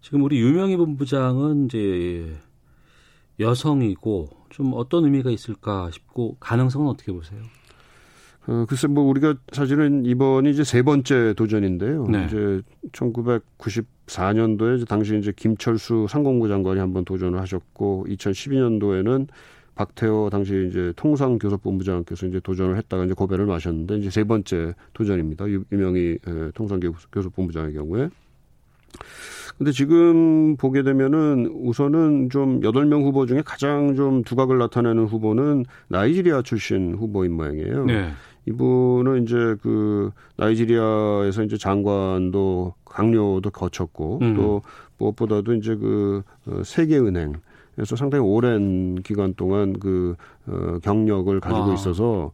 [0.00, 2.36] 지금 우리 유명희 본부장은 이제
[3.38, 7.42] 여성이고 좀 어떤 의미가 있을까 싶고 가능성은 어떻게 보세요?
[8.46, 12.06] 어, 글쎄 뭐 우리가 사실은 이번이 이제 세 번째 도전인데요.
[12.06, 12.26] 네.
[12.26, 19.26] 이제 1994년도에 이제 당시 이제 김철수 상공부 장관이 한번 도전을 하셨고 2012년도에는
[19.76, 25.44] 박태호 당시 이제 통상교섭본부장께서 이제 도전을 했다가 이제 고배를 마셨는데 이제 세 번째 도전입니다.
[25.70, 26.18] 유명희
[26.54, 28.08] 통상교섭본부장의 경우에.
[29.58, 35.64] 근데 지금 보게 되면은 우선은 좀 여덟 명 후보 중에 가장 좀 두각을 나타내는 후보는
[35.88, 37.84] 나이지리아 출신 후보인 모양이에요.
[37.84, 38.10] 네.
[38.46, 44.34] 이분은 이제 그 나이지리아에서 이제 장관도 강요도 거쳤고 음.
[44.36, 44.62] 또
[44.98, 47.34] 무엇보다도 이제 그 어, 세계은행
[47.76, 51.74] 그래서 상당히 오랜 기간 동안 그 어, 경력을 가지고 아.
[51.74, 52.32] 있어서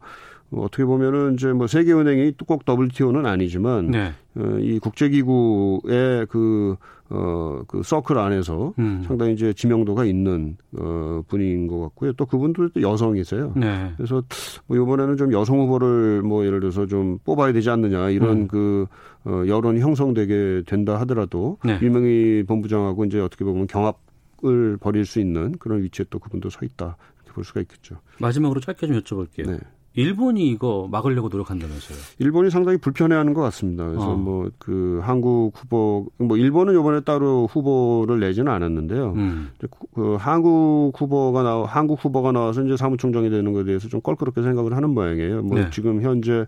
[0.55, 4.11] 어떻게 보면은 이제 뭐 세계은행이 꼭 WTO는 아니지만 네.
[4.35, 6.75] 어, 이 국제기구의 그,
[7.09, 9.03] 어, 그 서클 안에서 음.
[9.05, 12.13] 상당히 이제 지명도가 있는, 어, 분인 것 같고요.
[12.13, 13.53] 또 그분도 또 여성이세요.
[13.55, 13.91] 네.
[13.97, 14.23] 그래서
[14.67, 18.47] 뭐 이번에는 좀 여성 후보를 뭐 예를 들어서 좀 뽑아야 되지 않느냐 이런 음.
[18.47, 18.85] 그,
[19.25, 21.79] 어, 여론이 형성되게 된다 하더라도 네.
[21.81, 24.02] 유명희 본부장하고 이제 어떻게 보면 경합
[24.45, 26.97] 을 벌일 수 있는 그런 위치에 또 그분도 서 있다.
[27.17, 27.95] 이렇게 볼 수가 있겠죠.
[28.19, 29.49] 마지막으로 짧게 좀 여쭤볼게요.
[29.49, 29.57] 네.
[29.95, 31.97] 일본이 이거 막으려고 노력한다면서요?
[32.17, 33.85] 일본이 상당히 불편해하는 것 같습니다.
[33.85, 34.15] 그래서 어.
[34.15, 39.13] 뭐그 한국 후보 뭐 일본은 이번에 따로 후보를 내지는 않았는데요.
[39.15, 39.51] 음.
[39.93, 44.75] 그 한국 후보가 나 한국 후보가 나와서 이제 사무총장이 되는 것에 대해서 좀 껄끄럽게 생각을
[44.75, 45.43] 하는 모양이에요.
[45.43, 45.69] 뭐 네.
[45.69, 46.47] 지금 현재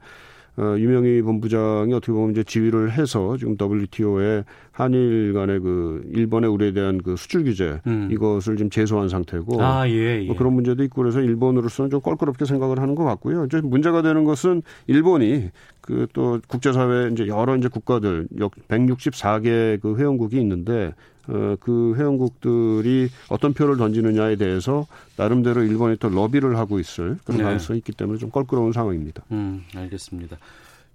[0.57, 6.71] 어, 유명희 본부장이 어떻게 보면 이제 지휘를 해서 지금 WTO에 한일 간의 그 일본의 우리에
[6.71, 8.09] 대한 그 수출 규제 음.
[8.11, 10.25] 이것을 좀 제소한 상태고 아, 예, 예.
[10.25, 13.45] 뭐 그런 문제도 있고 그래서 일본으로서는 좀 껄끄럽게 생각을 하는 것 같고요.
[13.45, 15.49] 이제 문제가 되는 것은 일본이
[15.81, 18.27] 그 또 국제사회 이제 여러 이제 국가들
[18.69, 20.93] 164개 그 회원국이 있는데 어,
[21.25, 27.43] 그 회원국들이 어떤 표를 던지느냐에 대해서 나름대로 일본이 또 러비를 하고 있을 그런 네.
[27.43, 29.23] 가능성이 있기 때문에 좀 껄끄러운 상황입니다.
[29.31, 30.37] 음, 알겠습니다.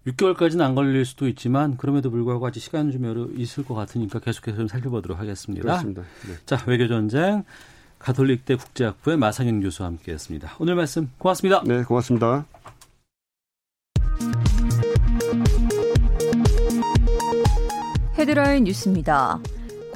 [0.06, 4.56] 6개월까지는 안 걸릴 수도 있지만 그럼에도 불구하고 아직 시간 좀 여러 있을 것 같으니까 계속해서
[4.56, 5.62] 좀 살펴보도록 하겠습니다.
[5.62, 6.02] 그렇습니다.
[6.26, 6.34] 네.
[6.46, 7.44] 자, 외교 전쟁
[7.98, 10.56] 가톨릭대 국제학부의 마상현 교수와 함께했습니다.
[10.58, 11.62] 오늘 말씀 고맙습니다.
[11.66, 12.46] 네, 고맙습니다.
[18.18, 19.40] 헤드라인 뉴스입니다.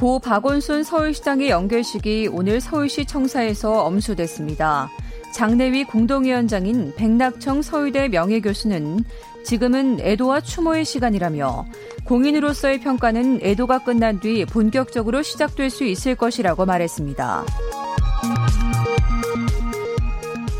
[0.05, 4.90] 고 박원순 서울시장의 연결식이 오늘 서울시 청사에서 엄수됐습니다.
[5.33, 9.03] 장내위 공동위원장인 백낙청 서울대 명예교수는
[9.47, 11.64] 지금은 애도와 추모의 시간이라며
[12.05, 17.47] 공인으로서의 평가는 애도가 끝난 뒤 본격적으로 시작될 수 있을 것이라고 말했습니다.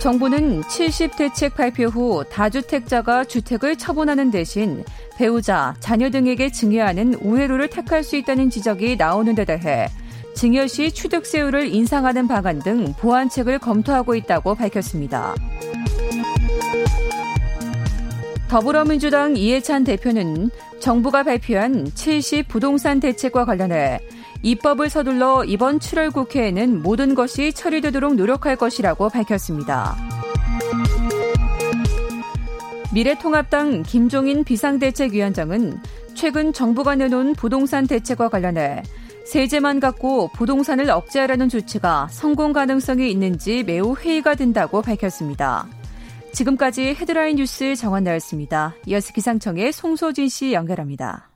[0.05, 4.85] 정부는 70대책 발표 후 다주택자가 주택을 처분하는 대신
[5.17, 9.89] 배우자, 자녀 등에게 증여하는 우회로를 택할 수 있다는 지적이 나오는 데 대해
[10.35, 15.35] 증여 시 취득세율을 인상하는 방안 등 보완책을 검토하고 있다고 밝혔습니다.
[18.49, 24.01] 더불어민주당 이해찬 대표는 정부가 발표한 70 부동산 대책과 관련해
[24.45, 29.97] 입법을 서둘러 이번 7월 국회에는 모든 것이 처리되도록 노력할 것이라고 밝혔습니다.
[32.93, 35.81] 미래통합당 김종인 비상대책위원장은
[36.15, 38.83] 최근 정부가 내놓은 부동산 대책과 관련해
[39.25, 45.67] 세제만 갖고 부동산을 억제하려는 조치가 성공 가능성이 있는지 매우 회의가 된다고 밝혔습니다.
[46.33, 48.75] 지금까지 헤드라인 뉴스 정원 나였습니다.
[48.87, 51.31] 이어서 기상청의 송소진 씨 연결합니다.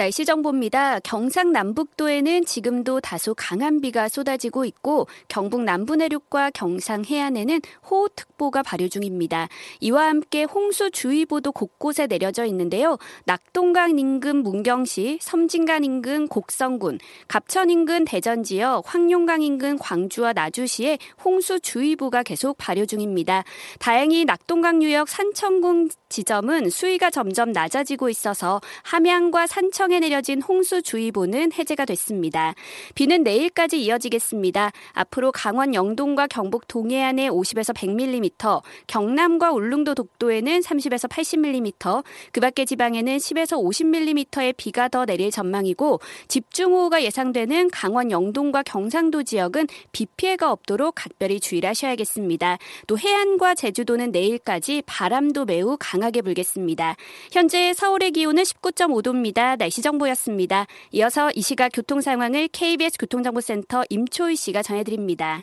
[0.00, 0.98] 날씨 정보입니다.
[1.00, 7.60] 경상 남북도에는 지금도 다소 강한 비가 쏟아지고 있고 경북 남부 내륙과 경상 해안에는
[7.90, 9.48] 호우특보가 발효 중입니다.
[9.80, 12.96] 이와 함께 홍수주의보도 곳곳에 내려져 있는데요.
[13.26, 22.22] 낙동강 인근 문경시, 섬진강 인근 곡성군, 갑천 인근 대전 지역, 황룡강 인근 광주와 나주시에 홍수주의보가
[22.22, 23.44] 계속 발효 중입니다.
[23.78, 31.84] 다행히 낙동강 유역 산청군 지점은 수위가 점점 낮아지고 있어서 함양과 산청 해상에 내려진 홍수주의보는 해제가
[31.84, 32.54] 됐습니다.
[32.94, 34.70] 비는 내일까지 이어지겠습니다.
[34.92, 43.16] 앞으로 강원 영동과 경북 동해안에 50에서 100mm, 경남과 울릉도 독도에는 30에서 80mm, 그 밖의 지방에는
[43.16, 45.98] 10에서 50mm의 비가 더 내릴 전망이고
[46.28, 52.58] 집중호우가 예상되는 강원 영동과 경상도 지역은 비 피해가 없도록 각별히 주의를 하셔야겠습니다.
[52.86, 56.94] 또 해안과 제주도는 내일까지 바람도 매우 강하게 불겠습니다.
[57.32, 59.58] 현재 서울의 기온은 19.5도입니다.
[59.58, 65.42] 날씨 날정보였습니다 이어서 이 시각 교통 상황을 KBS 교통정보센터 임초희 씨가 전해드립니다.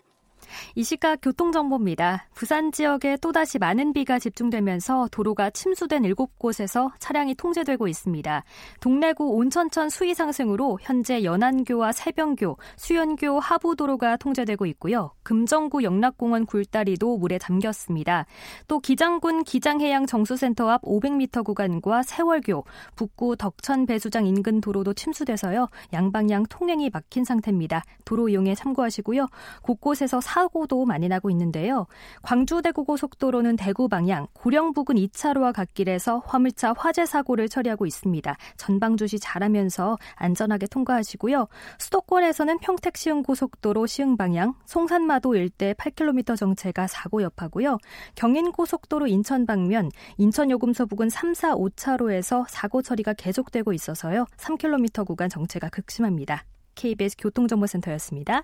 [0.76, 2.28] 이 시각 교통정보입니다.
[2.34, 8.44] 부산 지역에 또다시 많은 비가 집중되면서 도로가 침수된 7곳에서 차량이 통제되고 있습니다.
[8.80, 15.12] 동래구 온천천 수위 상승으로 현재 연안교와 새병교, 수연교 하부도로가 통제되고 있고요.
[15.24, 18.26] 금정구 영락공원 굴다리도 물에 잠겼습니다.
[18.68, 25.68] 또 기장군 기장해양 정수센터 앞 500m 구간과 세월교, 북구 덕천 배수장 인근 도로도 침수돼서요.
[25.94, 27.84] 양방향 통행이 막힌 상태입니다.
[28.06, 29.28] 도로 이용에 참고하시고요.
[29.62, 31.88] 곳곳에서 사고도 많이 나고 있는데요.
[32.22, 38.38] 광주 대구 고속도로는 대구 방향 고령 부근 2차로와 갓길에서 화물차 화재 사고를 처리하고 있습니다.
[38.56, 41.48] 전방 주시 잘하면서 안전하게 통과하시고요.
[41.80, 47.80] 수도권에서는 평택 시흥 고속도로 시흥 방향 송산마도 일대 8km 정체가 사고 여파고요.
[48.14, 54.28] 경인 고속도로 인천 방면 인천 요금소 부근 3, 4, 5차로에서 사고 처리가 계속되고 있어서요.
[54.38, 56.44] 3km 구간 정체가 극심합니다.
[56.76, 58.44] KBS 교통정보센터였습니다.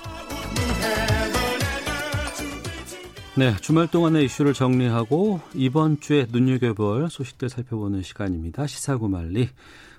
[3.41, 8.67] 네, 주말 동안의 이슈를 정리하고 이번 주에 눈여겨볼 소식들 살펴보는 시간입니다.
[8.67, 9.49] 시사구말리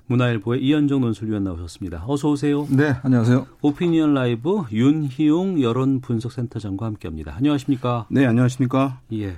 [0.07, 2.05] 문화일보의 이현정 논술위원 나오셨습니다.
[2.07, 2.69] 어서 오세요.
[2.71, 3.49] 네, 안녕하세요.
[3.61, 7.35] 오피니언 라이브 윤희용 여론분석센터장과 함께합니다.
[7.35, 8.07] 안녕하십니까?
[8.11, 9.01] 네, 안녕하십니까?
[9.15, 9.35] 예.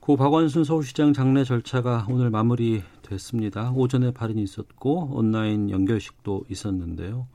[0.00, 3.70] 고 박원순 서울시장 장례 절차가 오늘 마무리됐습니다.
[3.76, 7.28] 오전에 발인이 있었고 온라인 연결식도 있었는데요.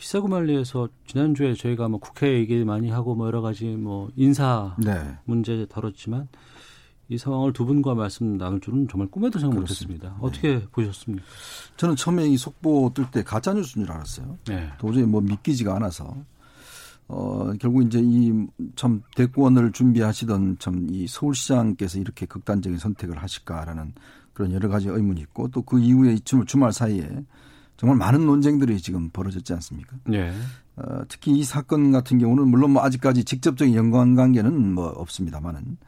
[0.00, 5.18] 시사구말리에서 지난주에 저희가 뭐 국회 얘기 많이 하고 뭐 여러 가지 뭐 인사 네.
[5.24, 6.28] 문제 다뤘지만
[7.08, 10.08] 이 상황을 두 분과 말씀 나눌 줄은 정말 꿈에도 생각 못했습니다.
[10.08, 10.14] 네.
[10.20, 11.24] 어떻게 보셨습니까?
[11.76, 14.38] 저는 처음에 이 속보 뜰 때 가짜 뉴스인 줄 알았어요.
[14.46, 14.68] 네.
[14.78, 16.16] 도저히 뭐 믿기지가 않아서
[17.08, 18.32] 어 결국 이제 이
[18.76, 23.92] 참 대권을 준비하시던 참 이 서울시장께서 이렇게 극단적인 선택을 하실까라는
[24.32, 27.06] 그런 여러 가지 의문이 있고 또 그 이후에 주말 사이에
[27.80, 29.96] 정말 많은 논쟁들이 지금 벌어졌지 않습니까?
[30.04, 30.34] 네.
[30.76, 35.78] 어, 특히 이 사건 같은 경우는 물론 뭐 아직까지 직접적인 연관 관계는 뭐 없습니다만은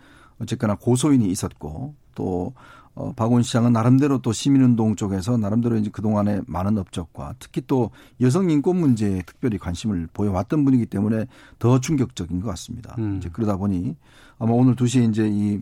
[0.41, 2.55] 어쨌거나 고소인이 있었고 또
[2.95, 7.91] 어, 박원 시장은 나름대로 또 시민운동 쪽에서 나름대로 이제 그동안에 많은 업적과 특히 또
[8.23, 11.27] 여성 인권 문제에 특별히 관심을 보여왔던 분이기 때문에
[11.59, 12.97] 더 충격적인 것 같습니다.
[12.97, 13.19] 음.
[13.19, 13.97] 이제 그러다 보니
[14.39, 15.61] 아마 오늘 2시에 이제 이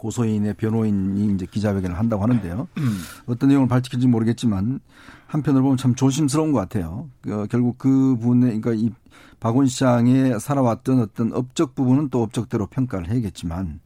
[0.00, 2.68] 고소인의 변호인이 이제 기자회견을 한다고 하는데요.
[2.78, 2.98] 음.
[3.26, 4.80] 어떤 내용을 밝힐지 모르겠지만
[5.26, 7.08] 한편으로 보면 참 조심스러운 것 같아요.
[7.20, 8.90] 그, 결국 그 분의 그러니까 이
[9.38, 13.80] 박원 시장의 살아왔던 어떤 업적 부분은 또 업적대로 평가를 해야겠지만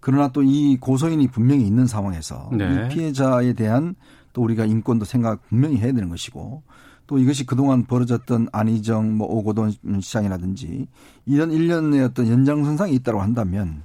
[0.00, 2.64] 그러나 또 이 고소인이 분명히 있는 상황에서 네.
[2.64, 3.94] 이 피해자에 대한
[4.32, 6.62] 또 우리가 인권도 생각 분명히 해야 되는 것이고
[7.06, 10.86] 또 이것이 그동안 벌어졌던 안희정 뭐 오고돈 시장이라든지
[11.26, 13.82] 이런 일련의 어떤 연장선상이 있다고 한다면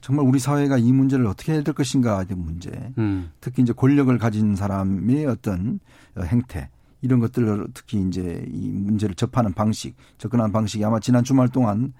[0.00, 3.30] 정말 우리 사회가 이 문제를 어떻게 해야 될 것인가에 대한 문제, 음.
[3.40, 5.80] 특히 이제 권력을 가진 사람의 어떤
[6.18, 6.68] 행태
[7.02, 11.92] 이런 것들을 특히 이제 이 문제를 접하는 방식, 접근하는 방식이 아마 지난 주말 동안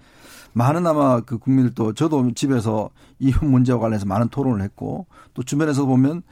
[0.52, 6.22] 많은 아마 그 국민들도 저도 집에서 이 문제와 관련해서 많은 토론을 했고 또 주변에서 보면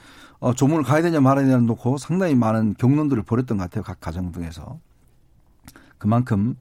[0.40, 3.82] 어, 조문을 가야 되냐 말아야 되냐 놓고 상당히 많은 경론들을 벌였던 것 같아요.
[3.82, 4.78] 각 가정 등에서.
[5.98, 6.56] 그만큼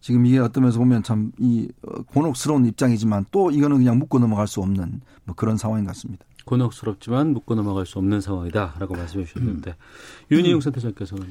[0.00, 1.68] 지금 이게 어떤 면에서 보면 참 이
[2.06, 6.24] 곤혹스러운 입장이지만 또 이거는 그냥 묻고 넘어갈 수 없는 뭐 그런 상황인 것 같습니다.
[6.44, 10.34] 곤혹스럽지만 묻고 넘어갈 수 없는 상황이다라고 말씀해 주셨는데 음.
[10.36, 11.26] 윤희용 센터장께서는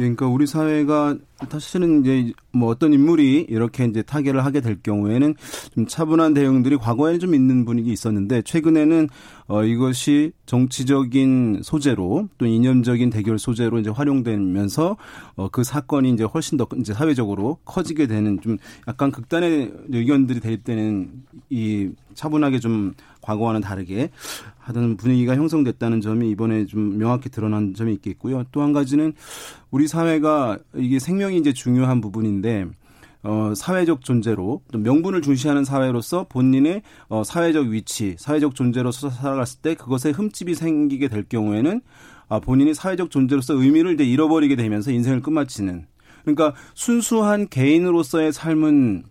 [0.00, 1.18] 그러니까 우리 사회가
[1.50, 5.34] 사실은 이제 뭐 어떤 인물이 이렇게 이제 타결을 하게 될 경우에는
[5.74, 9.08] 좀 차분한 대응들이 과거에는 좀 있는 분위기 있었는데 최근에는
[9.48, 14.96] 어 이것이 정치적인 소재로 또 이념적인 대결 소재로 이제 활용되면서
[15.36, 18.56] 어그 사건이 이제 훨씬 더 이제 사회적으로 커지게 되는 좀
[18.88, 21.10] 약간 극단의 의견들이 대립되는
[21.50, 24.10] 이 차분하게 좀 과거와는 다르게
[24.70, 28.44] 하던 분위기가 형성됐다는 점이 이번에 좀 명확히 드러난 점이 있겠고요.
[28.52, 29.12] 또 한 가지는
[29.70, 32.66] 우리 사회가 이게 생명이 이제 중요한 부분인데
[33.22, 40.10] 어, 사회적 존재로 명분을 중시하는 사회로서 본인의 어, 사회적 위치, 사회적 존재로서 살아갔을 때 그것에
[40.10, 41.80] 흠집이 생기게 될 경우에는
[42.28, 45.86] 아, 본인이 사회적 존재로서 의미를 이제 잃어버리게 되면서 인생을 끝마치는
[46.22, 49.04] 그러니까 순수한 개인으로서의 삶은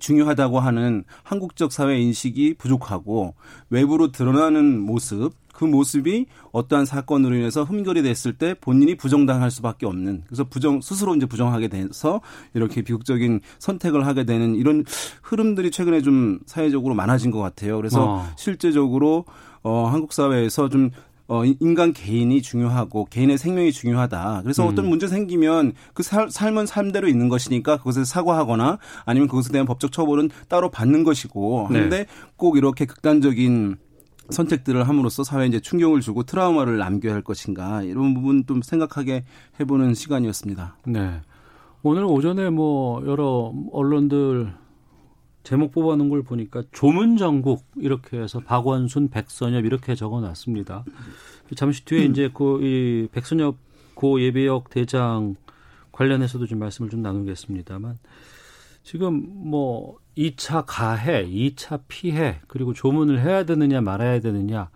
[0.00, 3.34] 중요하다고 하는 한국적 사회 인식이 부족하고
[3.70, 10.22] 외부로 드러나는 모습 그 모습이 어떠한 사건으로 인해서 흠결이 됐을 때 본인이 부정당할 수밖에 없는
[10.28, 12.20] 그래서 부정 스스로 이제 부정하게 돼서
[12.54, 14.84] 이렇게 비극적인 선택을 하게 되는 이런
[15.22, 17.76] 흐름들이 최근에 좀 사회적으로 많아진 것 같아요.
[17.76, 18.26] 그래서 어.
[18.36, 19.24] 실제적으로
[19.64, 20.90] 어 한국 사회에서 좀
[21.28, 24.40] 어, 인간 개인이 중요하고 개인의 생명이 중요하다.
[24.42, 24.68] 그래서 음.
[24.68, 29.92] 어떤 문제 생기면 그 살, 삶은 삶대로 있는 것이니까 그것에 사과하거나 아니면 그것에 대한 법적
[29.92, 31.66] 처벌은 따로 받는 것이고.
[31.68, 32.06] 그런데 네.
[32.36, 33.76] 꼭 이렇게 극단적인
[34.30, 39.24] 선택들을 함으로써 사회에 이제 충격을 주고 트라우마를 남겨야 할 것인가 이런 부분 좀 생각하게
[39.60, 40.76] 해보는 시간이었습니다.
[40.86, 41.20] 네.
[41.82, 44.52] 오늘 오전에 뭐 여러 언론들
[45.48, 50.84] 제목 뽑아놓은 걸 보니까 조문정국 이렇게 해서 박원순, 백선엽 이렇게 적어놨습니다.
[51.56, 52.10] 잠시 뒤에 음.
[52.10, 53.56] 이제 그 이 백선엽
[53.94, 55.36] 고 예비역 대장
[55.90, 57.96] 관련해서도 좀 말씀을 좀 나누겠습니다만
[58.82, 64.68] 지금 뭐 2차 가해, 2차 피해 그리고 조문을 해야 되느냐 말아야 되느냐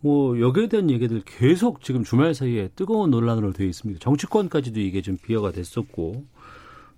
[0.00, 4.00] 뭐 여기에 대한 얘기들 계속 지금 주말 사이에 뜨거운 논란으로 되어 있습니다.
[4.00, 6.24] 정치권까지도 이게 좀 비화가 됐었고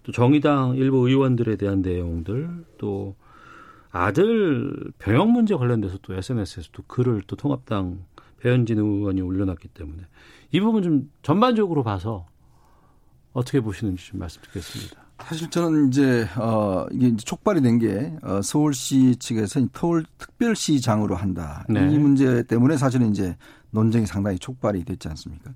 [0.02, 3.14] 또 정의당 일부 의원들에 대한 내용들 또
[3.90, 8.04] 아들 병역 문제 관련돼서 또 SNS에서 도 글을 또 통합당
[8.40, 10.02] 배현진 의원이 올려놨기 때문에
[10.50, 12.26] 이 부분 좀 전반적으로 봐서
[13.32, 15.02] 어떻게 보시는지 좀 말씀 드리겠습니다.
[15.28, 21.64] 사실 저는 이제 어 이게 이제 촉발이 된 게 어, 서울시 측에서 서울 특별시장으로 한다
[21.68, 21.80] 네.
[21.90, 23.36] 이 문제 때문에 사실은 이제
[23.70, 25.52] 논쟁이 상당히 촉발이 됐지 않습니까?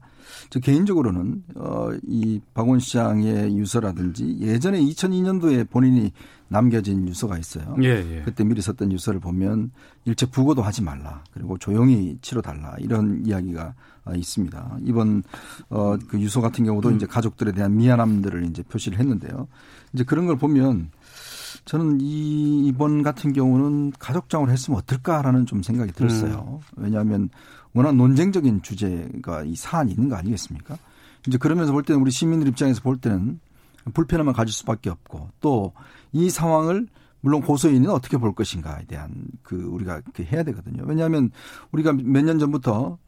[0.50, 6.12] 저 개인적으로는 어이 박원 시장의 유서라든지 예전에 2002년도에 본인이
[6.49, 7.76] 남겨진 유서가 있어요.
[7.82, 8.22] 예, 예.
[8.24, 9.70] 그때 미리 썼던 유서를 보면
[10.05, 11.24] 일체 부고도 하지 말라.
[11.32, 12.76] 그리고 조용히 치러 달라.
[12.78, 13.74] 이런 이야기가
[14.14, 14.78] 있습니다.
[14.84, 15.24] 이번
[15.68, 16.97] 어그 유서 같은 경우도 음.
[16.97, 19.49] 이제 가족들에 대한 미안함들을 이제 표시를 했는데요.
[19.92, 20.90] 이제 그런 걸 보면
[21.64, 26.61] 저는 이 이번 같은 경우는 가족장으로 했으면 어떨까라는 좀 생각이 들었어요.
[26.76, 26.84] 음.
[26.84, 27.28] 왜냐하면
[27.72, 30.78] 워낙 논쟁적인 주제가 이 사안이 있는 거 아니겠습니까?
[31.26, 33.40] 이제 그러면서 볼 때는 우리 시민들 입장에서 볼 때는
[33.95, 35.72] 불편함을 가질 수밖에 없고 또
[36.12, 36.87] 이 상황을
[37.20, 39.11] 물론 고소인은 어떻게 볼 것인가에 대한
[39.43, 40.84] 그 우리가 해야 되거든요.
[40.87, 41.30] 왜냐하면
[41.72, 42.99] 우리가 몇 년 전부터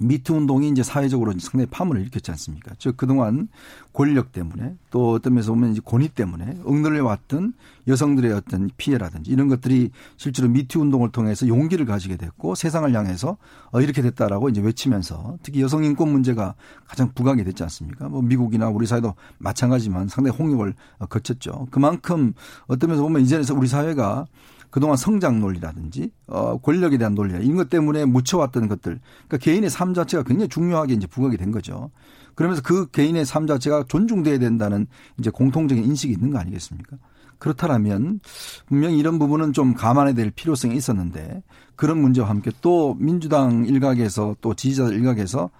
[0.00, 2.74] 미투 운동이 이제 사회적으로 상당히 파문을 일으켰지 않습니까?
[2.78, 3.48] 즉 그동안
[3.92, 7.52] 권력 때문에 또 어떤 면에서 보면 이제 권위 때문에 억눌려 왔던
[7.88, 13.36] 여성들의 어떤 피해라든지 이런 것들이 실제로 미투 운동을 통해서 용기를 가지게 됐고 세상을 향해서
[13.70, 16.54] 어 이렇게 됐다라고 이제 외치면서 특히 여성 인권 문제가
[16.86, 18.08] 가장 부각이 됐지 않습니까?
[18.08, 20.74] 뭐 미국이나 우리 사회도 마찬가지지만 상당히 홍역을
[21.08, 21.66] 거쳤죠.
[21.70, 22.34] 그만큼
[22.66, 24.26] 어떤 면에서 보면 이제는 우리 사회가
[24.70, 29.94] 그동안 성장 논리라든지 어 권력에 대한 논리 이런 것 때문에 묻혀왔던 것들 그러니까 개인의 삶
[29.94, 31.90] 자체가 굉장히 중요하게 이제 부각이 된 거죠.
[32.34, 34.86] 그러면서 그 개인의 삶 자체가 존중돼야 된다는
[35.18, 36.96] 이제 공통적인 인식이 있는 거 아니겠습니까?
[37.38, 38.20] 그렇다면
[38.66, 41.42] 분명히 이런 부분은 좀 감안해야 될 필요성이 있었는데
[41.76, 45.50] 그런 문제와 함께 또 민주당 일각에서 또 지지자들 일각에서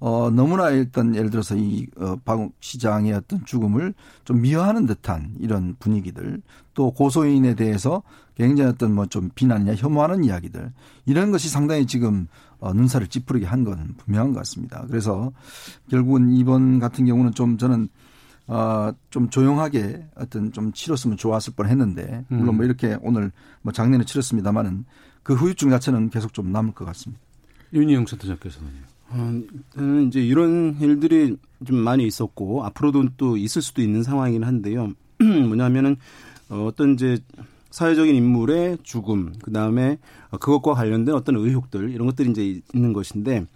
[0.00, 3.94] 어, 너무나 일단 예를 들어서 이, 어, 박 시장의 어떤 죽음을
[4.24, 6.40] 좀 미화하는 듯한 이런 분위기들
[6.74, 8.02] 또 고소인에 대해서
[8.34, 10.72] 굉장히 어떤 뭐 좀 비난이나 혐오하는 이야기들
[11.04, 12.26] 이런 것이 상당히 지금
[12.58, 14.84] 어, 눈살을 찌푸리게 한 건 분명한 것 같습니다.
[14.88, 15.32] 그래서
[15.90, 17.88] 결국은 이번 같은 경우는 좀 저는
[18.46, 22.66] 어, 좀 조용하게 어떤 좀 치렀으면 좋았을 뻔 했는데, 물론 뭐 음.
[22.66, 23.30] 이렇게 오늘
[23.62, 24.86] 뭐 작년에 치렀습니다만은
[25.22, 27.22] 그 후유증 자체는 계속 좀 남을 것 같습니다.
[27.72, 28.89] 윤희영 센터장께서는요.
[29.10, 29.40] 어,
[29.74, 31.36] 저는 이제 이런 일들이
[31.66, 34.92] 좀 많이 있었고 앞으로도 또 있을 수도 있는 상황이긴 한데요.
[35.18, 35.96] 뭐냐면은
[36.48, 37.18] 어, 어떤 이제
[37.70, 39.98] 사회적인 인물의 죽음, 그 다음에
[40.30, 43.46] 그것과 관련된 어떤 의혹들 이런 것들이 이제 있는 것인데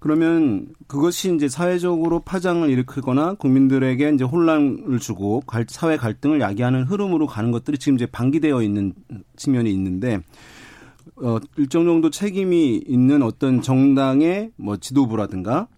[0.00, 7.52] 그러면 그것이 이제 사회적으로 파장을 일으키거나 국민들에게 이제 혼란을 주고 사회 갈등을 야기하는 흐름으로 가는
[7.52, 8.94] 것들이 지금 이제 방기되어 있는
[9.36, 10.20] 측면이 있는데
[11.16, 15.68] 어, 일정 정도 책임이 있는 어떤 정당의 뭐 지도부라든가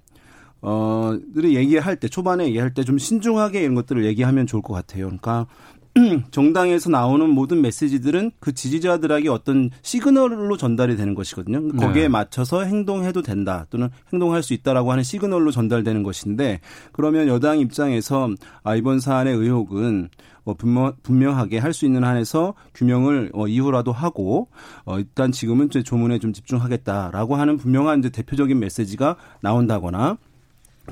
[0.63, 5.05] 어, 들이 얘기할 때, 초반에 얘기할 때 좀 신중하게 이런 것들을 얘기하면 좋을 것 같아요.
[5.07, 5.47] 그러니까
[6.33, 11.69] 정당에서 나오는 모든 메시지들은 그 지지자들에게 어떤 시그널로 전달이 되는 것이거든요.
[11.77, 12.09] 거기에 네.
[12.09, 16.61] 맞춰서 행동해도 된다 또는 행동할 수 있다라고 하는 시그널로 전달되는 것인데
[16.93, 18.31] 그러면 여당 입장에서
[18.65, 20.09] 아 이번 사안의 의혹은
[20.45, 24.49] 뭐 분명, 분명 하게 할 수 있는 한에서 규명을 어, 이후라도 하고
[24.85, 30.19] 어, 일단 지금은 제 조문에 좀 집중하겠다라고 하는 분명한 이제 대표적인 메시지가 나온다거나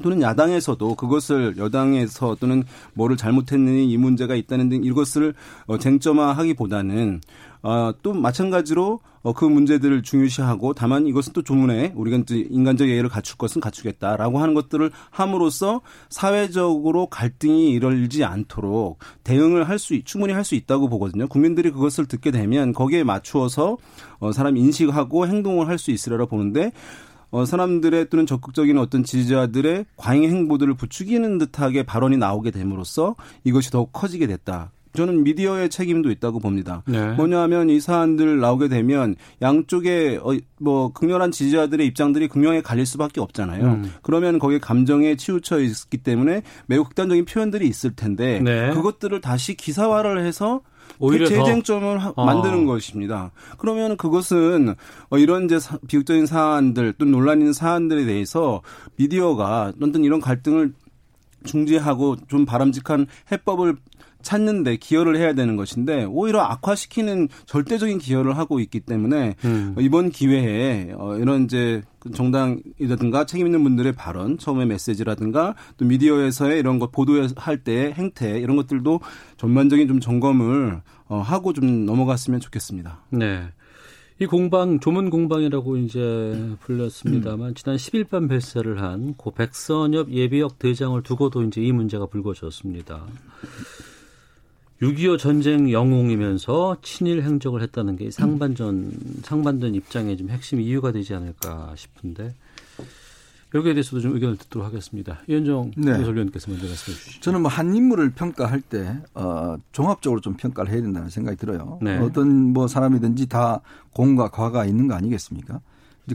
[0.03, 5.35] 또는 야당에서도 그것을 여당에서 또는 뭐를 잘못했느니 이 문제가 있다는 등 이것을
[5.67, 7.21] 어, 쟁점화하기보다는
[7.63, 13.37] 어, 또 마찬가지로 어, 그 문제들을 중요시하고 다만 이것은 또 조문에 우리가 인간적 예의를 갖출
[13.37, 20.57] 것은 갖추겠다라고 하는 것들을 함으로써 사회적으로 갈등이 일어나지 않도록 대응을 할 수 충분히 할 수
[20.57, 21.29] 있다고 보거든요.
[21.29, 23.79] 국민들이 그것을 듣게 되면 거기에 맞추어서
[24.19, 26.73] 어, 사람 인식하고 행동을 할 수 있으리라 보는데
[27.31, 33.93] 어, 사람들의 또는 적극적인 어떤 지지자들의 과잉 행보들을 부추기는 듯하게 발언이 나오게 됨으로써 이것이 더욱
[33.93, 34.71] 커지게 됐다.
[34.95, 36.83] 저는 미디어의 책임도 있다고 봅니다.
[36.87, 37.13] 네.
[37.13, 43.65] 뭐냐하면 이 사안들 나오게 되면 양쪽에 어, 뭐 극렬한 지지자들의 입장들이 극명하게 갈릴 수밖에 없잖아요.
[43.65, 43.93] 음.
[44.03, 48.71] 그러면 거기에 감정에 치우쳐 있기 때문에 매우 극단적인 표현들이 있을 텐데 네.
[48.71, 50.61] 그것들을 다시 기사화를 해서
[50.99, 52.25] 오히려 그 재쟁점을 어.
[52.25, 53.33] 만드는 것입니다.
[53.59, 54.75] 그러면 그것은
[55.11, 58.63] 어, 이런 이제 비극적인 사안들 또 논란 있는 사안들에 대해서
[58.97, 60.73] 미디어가 어떤 이런 갈등을
[61.45, 63.77] 중지하고 좀 바람직한 해법을
[64.23, 69.75] 찾는데 기여를 해야 되는 것인데 오히려 악화시키는 절대적인 기여를 하고 있기 때문에 음.
[69.79, 71.83] 이번 기회에 어, 이런 이제
[72.15, 78.57] 정당이라든가 책임 있는 분들의 발언, 처음에 메시지라든가 또 미디어에서의 이런 것 보도할 때 행태 이런
[78.57, 79.01] 것들도
[79.37, 83.05] 전반적인 좀 점검을 어, 하고 좀 넘어갔으면 좋겠습니다.
[83.11, 83.45] 네.
[84.21, 87.55] 이 공방 조문 공방이라고 이제 불렸습니다만 음.
[87.55, 93.05] 지난 10일 밤 발사를 한 고 백선엽 예비역 대장을 두고도 이제 이 문제가 불거졌습니다.
[94.83, 101.73] 6.25 전쟁 영웅이면서 친일 행적을 했다는 게 상반전 상반전 입장의 좀 핵심 이유가 되지 않을까
[101.77, 102.35] 싶은데
[103.55, 105.21] 여기에 대해서도 좀 의견을 듣도록 하겠습니다.
[105.29, 105.93] 이현정 네.
[105.93, 107.21] 해설위원께서 먼저 말씀해 주시죠.
[107.21, 111.79] 저는 뭐 한 인물을 평가할 때 어, 종합적으로 좀 평가를 해야 된다는 생각이 들어요.
[111.81, 111.99] 네.
[111.99, 113.61] 어떤 뭐 사람이든지 다
[113.93, 115.61] 공과 과가 있는 거 아니겠습니까?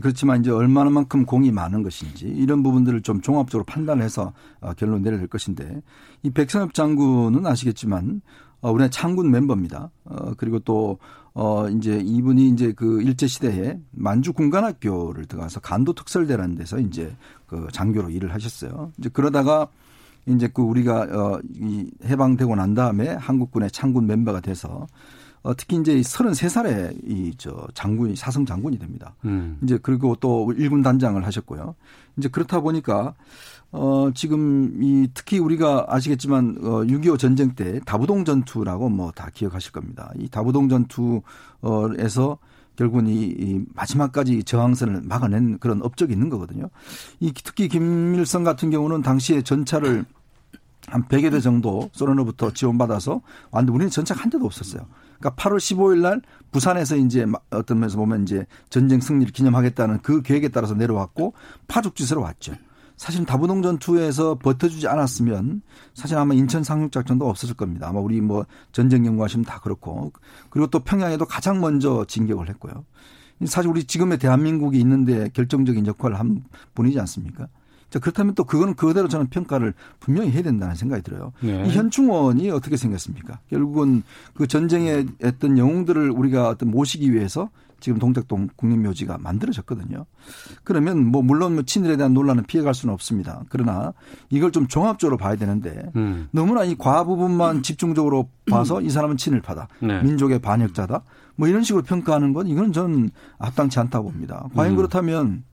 [0.02, 5.28] 그렇지만 이제 얼마만큼 공이 많은 것인지 이런 부분들을 좀 종합적으로 판단해서 어, 결론 내려야 될
[5.28, 5.80] 것인데
[6.22, 8.20] 이 백선엽 장군은 아시겠지만
[8.60, 9.90] 어, 우리나라 창군 멤버입니다.
[10.04, 10.98] 어, 그리고 또,
[11.34, 17.14] 어, 이제 이분이 이제 그 일제시대에 만주 군관학교를 들어가서 간도 특설대라는 데서 이제
[17.46, 18.92] 그 장교로 일을 하셨어요.
[18.98, 19.68] 이제 그러다가
[20.26, 24.86] 이제 그 우리가 어, 이 해방되고 난 다음에 한국군의 창군 멤버가 돼서
[25.42, 29.14] 어, 특히 이제 33살에 이 저 장군이 사성 장군이 됩니다.
[29.24, 29.58] 음.
[29.62, 31.74] 이제 그리고 또 일군 단장을 하셨고요.
[32.16, 33.14] 이제 그렇다 보니까
[33.70, 39.72] 어, 지금 이 특히 우리가 아시겠지만 어, 6.25 전쟁 때 다부동 전투라고 뭐 다 기억하실
[39.72, 40.10] 겁니다.
[40.18, 42.38] 이 다부동 전투에서
[42.76, 46.70] 결국은 이, 이 마지막까지 저항선을 막아낸 그런 업적이 있는 거거든요.
[47.20, 50.04] 이 특히 김일성 같은 경우는 당시에 전차를
[50.90, 53.20] 한 100여 대 정도 소련으로부터 지원받아서
[53.50, 54.86] 완전 우리는 전차가 한 대도 없었어요.
[55.18, 60.48] 그러니까 8월 15일 날 부산에서 이제 어떤 면에서 보면 이제 전쟁 승리를 기념하겠다는 그 계획에
[60.48, 61.34] 따라서 내려왔고
[61.66, 62.54] 파죽지세로 왔죠.
[62.96, 65.62] 사실 다부동 전투에서 버텨주지 않았으면
[65.94, 67.88] 사실 아마 인천 상륙작전도 없었을 겁니다.
[67.88, 70.12] 아마 우리 뭐 전쟁 연구하시면 다 그렇고
[70.50, 72.84] 그리고 또 평양에도 가장 먼저 진격을 했고요.
[73.46, 76.42] 사실 우리 지금의 대한민국이 있는데 결정적인 역할을 한
[76.74, 77.46] 분이지 않습니까?
[77.90, 81.32] 자, 그렇다면 또 그거는 그대로 저는 평가를 분명히 해야 된다는 생각이 들어요.
[81.40, 81.64] 네.
[81.66, 83.38] 이 현충원이 어떻게 생겼습니까?
[83.48, 84.02] 결국은
[84.34, 87.48] 그 전쟁에 했던 영웅들을 우리가 어떤 모시기 위해서
[87.80, 90.04] 지금 동작동 국립묘지가 만들어졌거든요.
[90.64, 93.44] 그러면 뭐 물론 뭐 친일에 대한 논란은 피해갈 수는 없습니다.
[93.50, 93.92] 그러나
[94.30, 96.28] 이걸 좀 종합적으로 봐야 되는데 음.
[96.32, 99.68] 너무나 이 과 부분만 집중적으로 봐서 이 사람은 친일파다.
[99.80, 100.02] 네.
[100.02, 101.02] 민족의 반역자다.
[101.36, 104.48] 뭐 이런 식으로 평가하는 건 이건 저는 합당치 않다고 봅니다.
[104.56, 104.76] 과연 음.
[104.76, 105.44] 그렇다면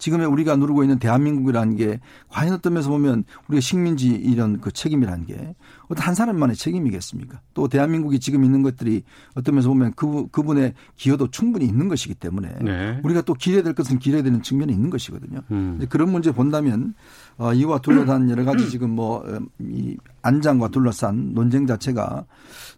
[0.00, 5.26] 지금의 우리가 누르고 있는 대한민국이라는 게 과연 어떤 면에서 보면 우리가 식민지 이런 그 책임이라는
[5.26, 5.54] 게
[5.88, 7.40] 어떤 한 사람만의 책임이겠습니까?
[7.54, 12.48] 또 대한민국이 지금 있는 것들이 어떤 면에서 보면 그, 그분의 기여도 충분히 있는 것이기 때문에
[12.62, 13.00] 네.
[13.04, 15.40] 우리가 또 기대야 될 것은 기대야 되는 측면이 있는 것이거든요.
[15.50, 15.86] 음.
[15.88, 16.94] 그런 문제 본다면
[17.36, 22.24] 어, 이와 둘러싼 여러 가지 지금 뭐이 어, 안장과 둘러싼 논쟁 자체가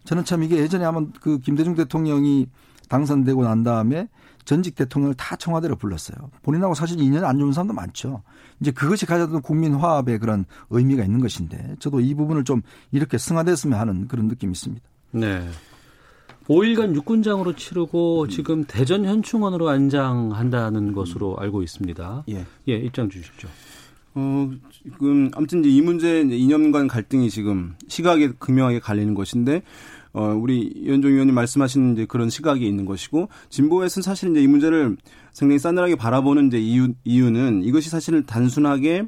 [0.03, 2.47] 저는 참 이게 예전에 아마 그 김대중 대통령이
[2.89, 4.07] 당선되고 난 다음에
[4.45, 6.29] 전직 대통령을 다 청와대로 불렀어요.
[6.41, 8.23] 본인하고 사실 인연 안 좋은 사람도 많죠.
[8.59, 13.79] 이제 그것이 가져던 국민 화합의 그런 의미가 있는 것인데 저도 이 부분을 좀 이렇게 승화됐으면
[13.79, 14.85] 하는 그런 느낌이 있습니다.
[15.11, 15.47] 네.
[16.47, 22.25] 5일간 육군장으로 치르고 지금 대전 현충원으로 안장한다는 것으로 알고 있습니다.
[22.29, 22.45] 예.
[22.67, 23.49] 예, 입장 주십시오.
[24.15, 29.63] 어, 지금 아무튼 이제 이 문제 이제 이념 간 갈등이 지금 시각에 극명하게 갈리는 것인데
[30.13, 34.95] 어, 우리 연종 의원님 말씀하시는 이제 그런 시각이 있는 것이고 진보에서는 사실 이제 이 문제를
[35.31, 39.07] 상당히 싸늘하게 바라보는 이제 이유 이유는 이것이 사실은 단순하게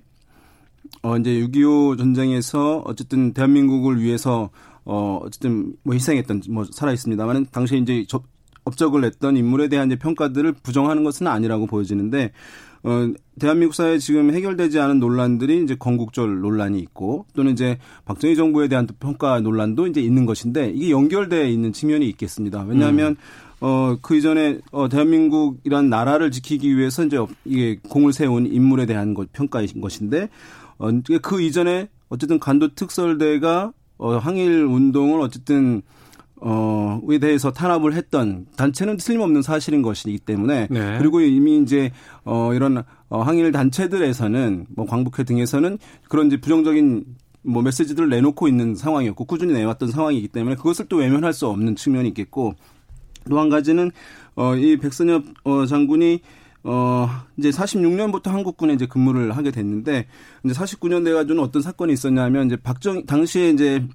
[1.04, 4.50] 어 이제 6.25 전쟁에서 어쨌든 대한민국을 위해서
[4.84, 8.24] 어 어쨌든 뭐 희생했던 뭐 살아 있습니다만은 당시에 이제 접,
[8.64, 12.32] 업적을 냈던 인물에 대한 이제 평가들을 부정하는 것은 아니라고 보여지는데
[12.86, 18.68] 어, 대한민국 사회에 지금 해결되지 않은 논란들이 이제 건국절 논란이 있고 또는 이제 박정희 정부에
[18.68, 22.64] 대한 평가 논란도 이제 있는 것인데 이게 연결돼 있는 측면이 있겠습니다.
[22.64, 23.16] 왜냐하면 음.
[23.62, 29.32] 어, 그 이전에, 어, 대한민국이란 나라를 지키기 위해서 이제 이게 공을 세운 인물에 대한 것,
[29.32, 30.30] 평가인 것인데,
[30.78, 30.90] 어,
[31.22, 35.82] 그 이전에 어쨌든 간도 특설대가 어, 항일 운동을 어쨌든
[36.42, 40.98] 어, 에 대해서 탄압을 했던 단체는 틀림없는 사실인 것이기 때문에 네.
[40.98, 41.92] 그리고 이미 이제
[42.24, 45.78] 어, 이런 어, 항일 단체들에서는 뭐 광복회 등에서는
[46.10, 47.06] 그런 이제 부정적인
[47.44, 52.10] 뭐 메시지들을 내놓고 있는 상황이었고 꾸준히 내왔던 상황이기 때문에 그것을 또 외면할 수 없는 측면이
[52.10, 52.56] 있겠고
[53.30, 53.92] 또 한 가지는
[54.36, 56.22] 어, 이 백선엽 어, 장군이
[56.64, 57.08] 어,
[57.38, 60.08] 이제 46년부터 한국군에 이제 근무를 하게 됐는데,
[60.44, 63.88] 이제 49년 돼가지고는 어떤 사건이 있었냐면, 이제 박정, 당시에 이제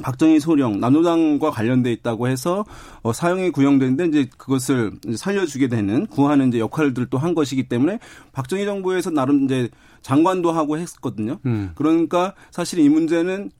[0.00, 2.64] 박정희 소령 남노당과 관련돼 있다고 해서
[3.02, 7.98] 어, 사형이 구형되는데 이제 그것을 이제 살려주게 되는 구하는 이제 역할들을 또 한 것이기 때문에
[8.32, 9.68] 박정희 정부에서 나름 이제
[10.02, 11.38] 장관도 하고 했거든요.
[11.44, 11.72] 음.
[11.74, 13.50] 그러니까 사실 이 문제는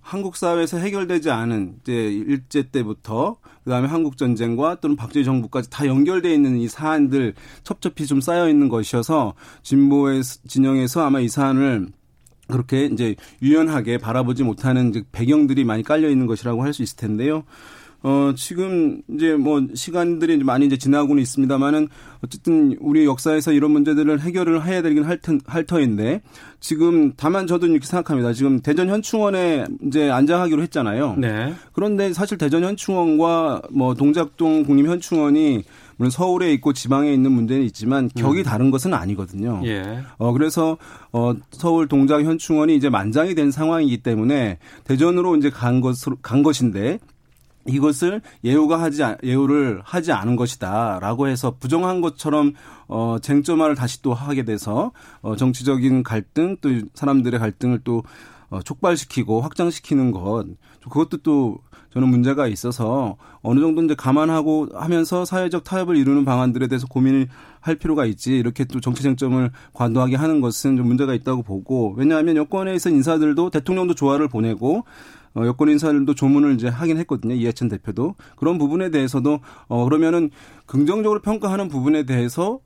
[0.00, 6.32] 한국 사회에서 해결되지 않은 이제 일제 때부터 그다음에 한국 전쟁과 또는 박정희 정부까지 다 연결돼
[6.32, 11.88] 있는 이 사안들 첩첩히 좀 쌓여 있는 것이어서 진보의 진영에서 아마 이 사안을
[12.50, 17.44] 그렇게 이제 유연하게 바라보지 못하는 배경들이 많이 깔려 있는 것이라고 할 수 있을 텐데요.
[18.02, 21.88] 어, 지금 이제 뭐 시간들이 많이 이제 지나고는 있습니다만은
[22.24, 26.22] 어쨌든 우리 역사에서 이런 문제들을 해결을 해야 되긴 할, 터, 할 터인데
[26.60, 28.32] 지금 다만 저도 이렇게 생각합니다.
[28.32, 31.16] 지금 대전 현충원에 이제 안장하기로 했잖아요.
[31.18, 31.52] 네.
[31.72, 35.64] 그런데 사실 대전 현충원과 뭐 동작동 국립 현충원이
[36.00, 38.42] 물론 서울에 있고 지방에 있는 문제는 있지만 격이 음.
[38.42, 39.60] 다른 것은 아니거든요.
[39.66, 40.00] 예.
[40.16, 40.78] 어 그래서
[41.12, 47.00] 어 서울 동작 현충원이 이제 만장이 된 상황이기 때문에 대전으로 이제 간 것으로 간 것인데
[47.66, 52.54] 이것을 예우가 하지 예우를 하지 않은 것이다라고 해서 부정한 것처럼
[52.88, 58.04] 어 쟁점화를 다시 또 하게 돼서 어 정치적인 갈등 또 사람들의 갈등을 또
[58.48, 60.46] 어, 촉발시키고 확장시키는 것
[60.82, 61.58] 그것도 또
[61.92, 67.28] 저는 문제가 있어서 어느 정도 이제 감안하고 하면서 사회적 타협을 이루는 방안들에 대해서 고민을
[67.60, 72.36] 할 필요가 있지 이렇게 또 정치 쟁점을 과도하게 하는 것은 좀 문제가 있다고 보고 왜냐하면
[72.36, 74.84] 여권에 있는 인사들도 대통령도 조화를 보내고
[75.34, 77.34] 어, 여권 인사들도 조문을 이제 하긴 했거든요.
[77.34, 78.16] 이해찬 대표도.
[78.36, 79.38] 그런 부분에 대해서도,
[79.68, 80.30] 어, 그러면은
[80.66, 82.58] 긍정적으로 평가하는 부분에 대해서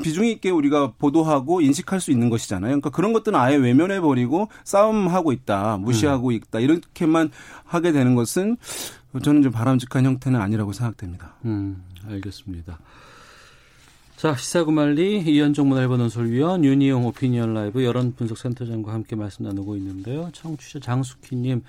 [0.00, 2.68] 비중 있게 우리가 보도하고 인식할 수 있는 것이잖아요.
[2.70, 6.32] 그러니까 그런 것들은 아예 외면해 버리고 싸움하고 있다, 무시하고 음.
[6.32, 7.30] 있다 이렇게만
[7.64, 8.56] 하게 되는 것은
[9.22, 11.34] 저는 좀 바람직한 형태는 아니라고 생각됩니다.
[11.44, 12.78] 음, 알겠습니다.
[14.20, 20.28] 자, 시사구말리 이현종 문화일보논설위원 윤희용 오피니언 라이브 여론분석센터장과 함께 말씀 나누고 있는데요.
[20.34, 21.62] 청취자 장숙희님,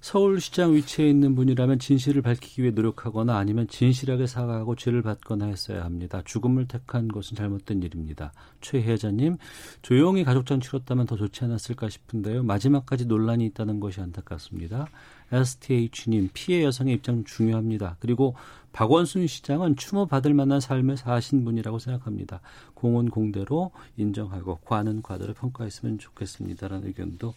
[0.00, 6.22] 서울시장 위치에 있는 분이라면 진실을 밝히기 위해 노력하거나 아니면 진실하게 사과하고 죄를 받거나 했어야 합니다.
[6.24, 8.32] 죽음을 택한 것은 잘못된 일입니다.
[8.62, 9.36] 최혜자님,
[9.82, 12.42] 조용히 가족전 치렀다면 더 좋지 않았을까 싶은데요.
[12.42, 14.88] 마지막까지 논란이 있다는 것이 안타깝습니다.
[15.30, 17.96] STH님, 피해 여성의 입장 중요합니다.
[18.00, 18.34] 그리고
[18.72, 22.40] 박원순 시장은 추모 받을 만한 삶을 사신 분이라고 생각합니다.
[22.74, 27.34] 공은 공대로 인정하고 과는 과대로 평가했으면 좋겠습니다라는 의견도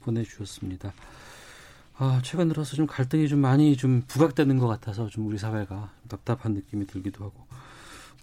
[0.00, 0.92] 보내주셨습니다.
[1.96, 6.54] 아, 최근 들어서 좀 갈등이 좀 많이 좀 부각되는 것 같아서 좀 우리 사회가 답답한
[6.54, 7.46] 느낌이 들기도 하고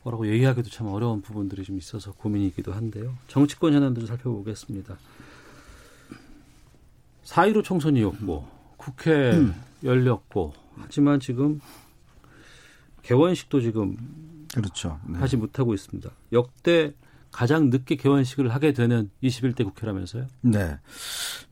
[0.04, 3.18] 뭐라고 얘기하기도 참 어려운 부분들이 좀 있어서 고민이기도 한데요.
[3.28, 4.98] 정치권 현안들을 살펴보겠습니다.
[7.26, 8.48] 4.15 총선 이었고
[8.78, 9.56] 국회 음.
[9.84, 11.60] 열렸고 하지만 지금
[13.06, 13.98] 개원식도 지금
[14.54, 15.00] 그렇죠.
[15.08, 15.20] 네.
[15.20, 16.10] 하지 못하고 있습니다.
[16.32, 16.94] 역대
[17.32, 20.28] 가장 늦게 개원식을 하게 되는 21대 국회라면서요?
[20.42, 20.80] 네.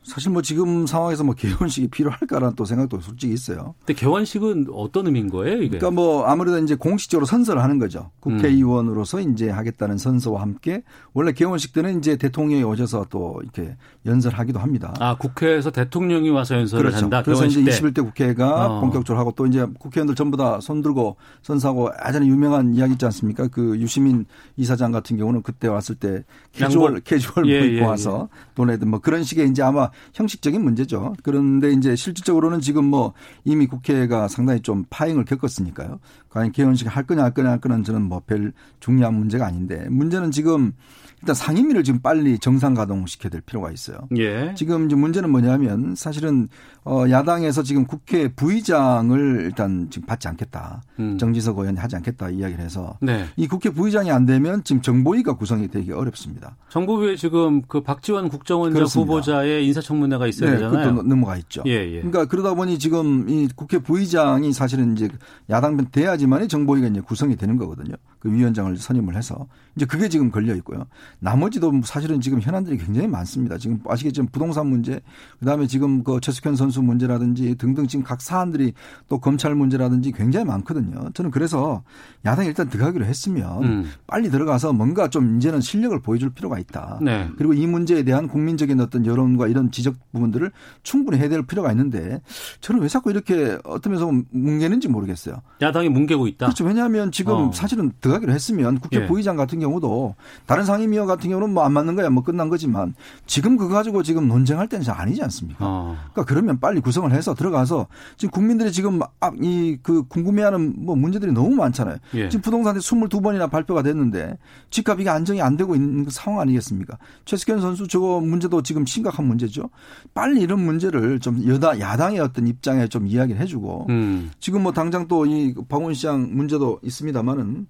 [0.04, 3.76] 사실 뭐 지금 상황에서 뭐 개원식이 필요할까라는 또 생각도 솔직히 있어요.
[3.80, 5.78] 근데 개원식은 어떤 의미인 거예요, 이게?
[5.78, 8.12] 그러니까 뭐 아무래도 이제 공식적으로 선서를 하는 거죠.
[8.20, 9.32] 국회의원으로서 음.
[9.34, 10.84] 이제 하겠다는 선서와 함께
[11.14, 13.76] 원래 개원식 때는 이제 대통령이 오셔서 또 이렇게
[14.06, 14.93] 연설하기도 합니다.
[14.99, 17.04] 아, 국회에서 대통령이 와서 연설을 그렇죠.
[17.04, 17.22] 한다.
[17.24, 18.80] 그래서 이제 21대 국회가 어.
[18.82, 23.47] 본격적으로 하고 또 이제 국회의원들 전부 다 손 들고 선서하고 아주 유명한 이야기 있지 않습니까?
[23.47, 24.26] 그 유시민
[24.58, 28.39] 이사장 같은 경우는 그때 왔을 때 캐주얼 캐주얼 예, 입고 예, 와서 예.
[28.56, 31.14] 도네든 뭐 그런 식의 이제 아마 형식적인 문제죠.
[31.24, 33.14] 그런데 이제 실질적으로는 지금 뭐
[33.44, 36.00] 이미 국회가 상당히 좀 파행을 겪었으니까요.
[36.34, 40.31] 과연 개헌식 할 거냐 할 거냐 할 거는 저는 뭐 별 중요한 문제가 아닌데 문제는
[40.31, 40.73] 지금
[41.21, 43.97] 일단 상임위를 지금 빨리 정상 가동시켜야 될 필요가 있어요.
[44.17, 44.53] 예.
[44.57, 46.49] 지금 이제 문제는 뭐냐면 사실은
[46.84, 50.81] 어 야당에서 지금 국회 부의장을 일단 지금 받지 않겠다.
[50.99, 51.17] 음.
[51.17, 53.25] 정지석 의원이 하지 않겠다 이야기를 해서 네.
[53.38, 56.57] 이 국회 부의장이 안 되면 지금 정보위가 구성이 되기 어렵습니다.
[56.69, 60.89] 정보위에 지금 그 박지원 국정원장 후보자의 인사청문회가 있어야 네, 되잖아요.
[60.89, 61.63] 그것도 넘어가 있죠.
[61.65, 61.95] 예, 예.
[62.01, 65.07] 그러니까 그러다 보니 지금 이 국회 부의장이 사실은 이제
[65.49, 67.95] 야당 돼야지 만이 정보위가 이제 구성이 되는 거거든요.
[68.24, 70.86] 그 위원장을 선임을 해서 이제 그게 지금 걸려 있고요.
[71.19, 73.57] 나머지도 사실은 지금 현안들이 굉장히 많습니다.
[73.57, 75.01] 지금 아시겠지만 부동산 문제,
[75.39, 78.74] 그다음에 지금 그 최숙현 선수 문제라든지 등등 지금 각 사안들이
[79.09, 81.09] 또 검찰 문제라든지 굉장히 많거든요.
[81.13, 81.84] 저는 그래서
[82.24, 83.91] 야당이 일단 들어가기로 했으면 음.
[84.07, 86.99] 빨리 들어가서 뭔가 좀 이제는 실력을 보여줄 필요가 있다.
[87.01, 87.30] 네.
[87.38, 90.49] 그리고 이 문제에 대한 국민적인 어떤 여론과 이런 지적 부분들을
[90.84, 92.21] 충분히 해야 될 필요가 있는데
[92.61, 95.41] 저는 왜 자꾸 이렇게 어떤 면에서 뭉개는지 모르겠어요.
[95.61, 96.45] 야당이 뭉개고 있다.
[96.45, 96.63] 그렇죠.
[96.63, 97.51] 왜냐하면 지금 어.
[97.51, 99.07] 사실은 들어가기로 했으면 국회 예.
[99.07, 102.93] 부의장 같은 경우도 다른 상임위원 같은 경우는 뭐 안 맞는 거야 뭐 끝난 거지만
[103.26, 105.66] 지금 그거 가지고 지금 논쟁할 때는 잘 아니지 않습니까?
[105.66, 105.95] 어.
[106.11, 107.88] 그러니까 그러면 빨리 구성을 해서 들어가서
[108.18, 108.99] 지금 국민들이 지금
[109.41, 111.97] 이그 궁금해하는 뭐 문제들이 너무 많잖아요.
[112.16, 112.28] 예.
[112.30, 114.38] 지금 부동산에 22번이나 발표가 됐는데
[114.70, 116.97] 집값 이게 안정이 안 되고 있는 그 상황 아니겠습니까?
[117.26, 119.70] 최석현 선수 저거 문제도 지금 심각한 문제죠.
[120.14, 124.32] 빨리 이런 문제를 좀 여당 야당의 어떤 입장에 좀 이야기를 해주고 음.
[124.39, 127.66] 지금 뭐 당장 또 이 박원 시장 문제도 있습니다만은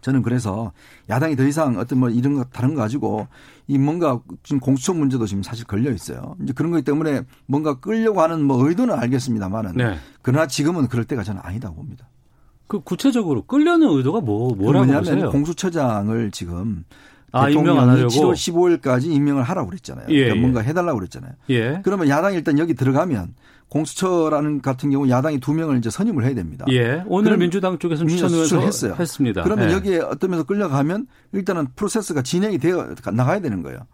[0.00, 0.72] 저는 그래서
[1.08, 3.28] 야당이 더 이상 어떤 뭐 이런 거 다른 거 가지고
[3.66, 6.36] 이 뭔가 지금 공수처 문제도 지금 사실 걸려 있어요.
[6.42, 9.96] 이제 그런 거기 때문에 뭔가 끌려고 하는 뭐 의도는 알겠습니다만은 네.
[10.22, 12.08] 그러나 지금은 그럴 때가 저는 아니다고 봅니다.
[12.66, 15.30] 그 구체적으로 끌려는 의도가 뭐 뭐라고 뭐냐면 보세요?
[15.30, 16.84] 공수처장을 지금
[17.32, 20.06] 아, 대통령이 7월 15일까지 임명을 하라고 그랬잖아요.
[20.08, 21.32] 예, 그러니까 뭔가 해달라고 그랬잖아요.
[21.50, 21.80] 예.
[21.84, 23.34] 그러면 야당이 일단 여기 들어가면
[23.68, 26.66] 공수처라는 같은 경우 야당이 두 명을 이제 선임을 해야 됩니다.
[26.70, 27.04] 예.
[27.06, 28.96] 오늘 민주당 쪽에서는 추천을 했어요.
[28.98, 29.42] 했습니다.
[29.42, 29.74] 그러면 예.
[29.74, 33.86] 여기에 어떤 면에서 끌려가면 일단은 프로세스가 진행이 되어 나가야 되는 거예요.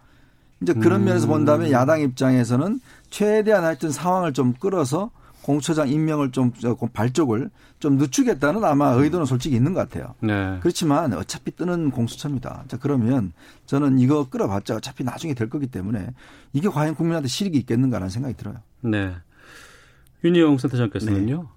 [0.62, 1.04] 이제 그런 음.
[1.04, 2.80] 면에서 본다면 야당 입장에서는
[3.10, 5.10] 최대한 하여튼 상황을 좀 끌어서
[5.46, 6.50] 공수처장 임명을 좀
[6.92, 10.14] 발족을 좀 늦추겠다는 아마 의도는 솔직히 있는 것 같아요.
[10.20, 10.58] 네.
[10.60, 12.64] 그렇지만 어차피 뜨는 공수처입니다.
[12.66, 13.32] 자 그러면
[13.66, 16.08] 저는 이거 끌어봤자 어차피 나중에 될 거기 때문에
[16.52, 18.56] 이게 과연 국민한테 실익이 있겠는가라는 생각이 들어요.
[18.80, 19.14] 네.
[20.24, 21.42] 윤희영 센터장께서는요.
[21.42, 21.55] 네.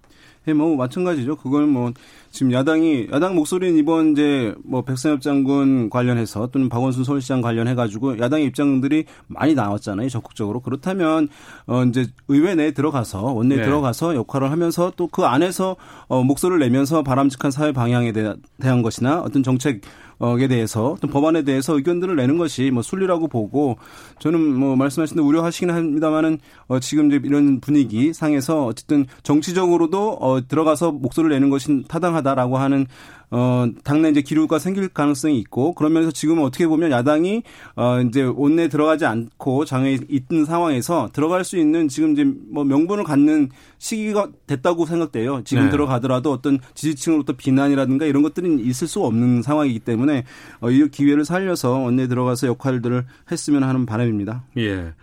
[0.50, 1.36] 네, 뭐 마찬가지죠.
[1.36, 1.92] 그걸 뭐
[2.32, 8.18] 지금 야당이 야당 목소리는 이번 이제 뭐 백선엽 장군 관련해서 또는 박원순 서울시장 관련해 가지고
[8.18, 10.10] 야당의 입장들이 많이 나왔잖아요.
[10.10, 11.30] 적극적으로 그렇다면
[11.68, 13.64] 어 이제 의회 내에 들어가서 원내 네.
[13.64, 15.76] 들어가서 역할을 하면서 또 그 안에서
[16.08, 19.82] 어 목소리를 내면서 바람직한 사회 방향에 대한 것이나 어떤 정책
[20.22, 23.78] 에 대해서 또 법안에 대해서 의견들을 내는 것이 뭐 순리라고 보고
[24.20, 30.46] 저는 뭐 말씀하신 대로 우려하시긴 합니다만은 어 지금 이제 이런 분위기 상에서 어쨌든 정치적으로도 어
[30.46, 32.86] 들어가서 목소리를 내는 것이 타당하다라고 하는
[33.32, 37.44] 어, 당내 이제 기류가 생길 가능성이 있고 그러면서 지금 어떻게 보면 야당이
[37.76, 43.04] 어, 이제 원내 들어가지 않고 장에 있는 상황에서 들어갈 수 있는 지금 이제 뭐 명분을
[43.04, 45.44] 갖는 시기가 됐다고 생각돼요.
[45.44, 45.70] 지금 네.
[45.70, 50.26] 들어가더라도 어떤 지지층으로부터 비난이라든가 이런 것들이 있을 수 없는 상황이기 때문에
[50.62, 54.46] 어, 이 기회를 살려서 원내 들어가서 역할들을 했으면 하는 바람입니다.
[54.58, 54.94] 예.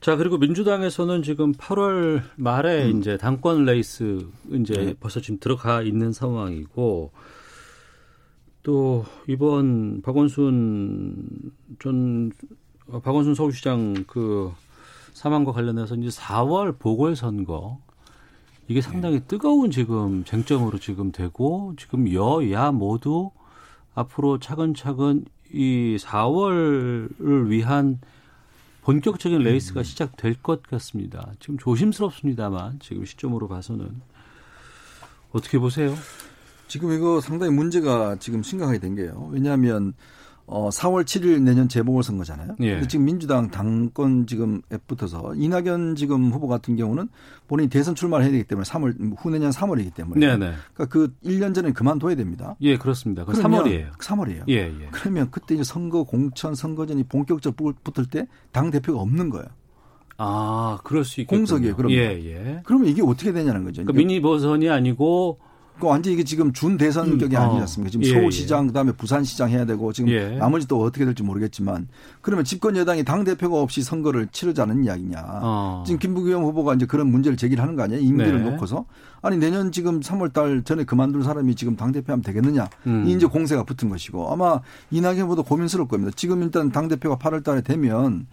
[0.00, 2.98] 자, 그리고 민주당에서는 지금 8월 말에 음.
[2.98, 4.94] 이제 당권 레이스 이제 네.
[5.00, 7.10] 벌써 지금 들어가 있는 상황이고
[8.66, 12.32] 또 이번 박원순 전
[12.88, 14.52] 어, 박원순 서울시장 그
[15.12, 17.78] 사망과 관련해서 이제 4월 보궐선거
[18.66, 19.26] 이게 상당히 네.
[19.28, 23.30] 뜨거운 지금 쟁점으로 지금 되고 지금 여야 모두
[23.94, 28.00] 앞으로 차근차근 이 4월을 위한
[28.82, 29.84] 본격적인 레이스가 음.
[29.84, 31.34] 시작될 것 같습니다.
[31.38, 34.00] 지금 조심스럽습니다만 지금 시점으로 봐서는
[35.30, 35.94] 어떻게 보세요?
[36.68, 39.28] 지금 이거 상당히 문제가 지금 심각하게 된 게요.
[39.32, 39.94] 왜냐하면
[40.48, 42.54] 어 4월 7일 내년 재보궐선거잖아요.
[42.60, 42.74] 예.
[42.74, 47.08] 근데 지금 민주당 당권 지금 에 붙어서 이낙연 지금 후보 같은 경우는
[47.48, 50.52] 본인이 대선 출마를 해야 되기 때문에 3월 후내년 3월이기 때문에 네네.
[50.72, 52.54] 그러니까 그 1년 전에 그만둬야 됩니다.
[52.60, 53.24] 예, 그렇습니다.
[53.24, 53.90] 그 3월이에요.
[53.98, 54.44] 3월이에요.
[54.48, 54.88] 예, 예.
[54.92, 59.46] 그러면 그때 이제 선거 공천 선거전이 본격적으로 붙을 때 당 대표가 없는 거예요.
[60.18, 61.40] 아, 그럴 수 있겠군요.
[61.40, 61.76] 공석이에요.
[61.76, 61.98] 그러면.
[61.98, 62.60] 예, 예.
[62.64, 63.82] 그러면 이게 어떻게 되냐는 거죠.
[63.82, 65.40] 그러니까 미니 버전이 아니고
[65.78, 67.40] 그 완전 이게 지금 준 대선격이 음.
[67.40, 67.60] 아니지 어.
[67.60, 67.90] 않습니까?
[67.90, 68.66] 지금 예, 서울시장 예.
[68.68, 70.36] 그다음에 부산시장 해야 되고 지금 예.
[70.36, 71.88] 나머지 또 어떻게 될지 모르겠지만
[72.22, 75.22] 그러면 집권 여당이 당 대표가 없이 선거를 치르자는 이야기냐?
[75.42, 75.84] 어.
[75.86, 78.00] 지금 김부겸 후보가 이제 그런 문제를 제기를 하는 거 아니에요?
[78.00, 78.50] 임기를 네.
[78.50, 78.86] 놓고서
[79.22, 82.68] 아니 내년 지금 3월달 전에 그만둘 사람이 지금 당 대표하면 되겠느냐?
[82.86, 83.04] 음.
[83.06, 84.60] 이 이제 공세가 붙은 것이고 아마
[84.90, 86.12] 이낙연 후보도 고민스러울 겁니다.
[86.16, 88.26] 지금 일단 당 대표가 8월달에 되면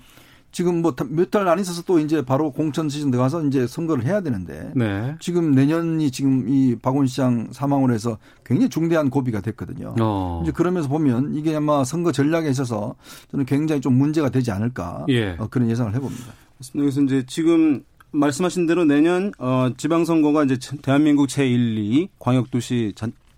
[0.54, 4.22] 지금 뭐 몇 달 안 있어서 또 이제 바로 공천 시즌 들어가서 이제 선거를 해야
[4.22, 5.16] 되는데 네.
[5.20, 9.96] 지금 내년이 지금 이 박원 시장 사망으로 해서 굉장히 중대한 고비가 됐거든요.
[10.00, 10.40] 어.
[10.44, 12.96] 이제 그러면서 보면 이게 아마 선거 전략에 있어서
[13.32, 15.36] 저는 굉장히 좀 문제가 되지 않을까 예.
[15.40, 16.26] 어, 그런 예상을 해봅니다.
[16.72, 22.94] 그래서 이제 지금 말씀하신 대로 내년 어 지방선거가 이제 대한민국 제1, 2 광역도시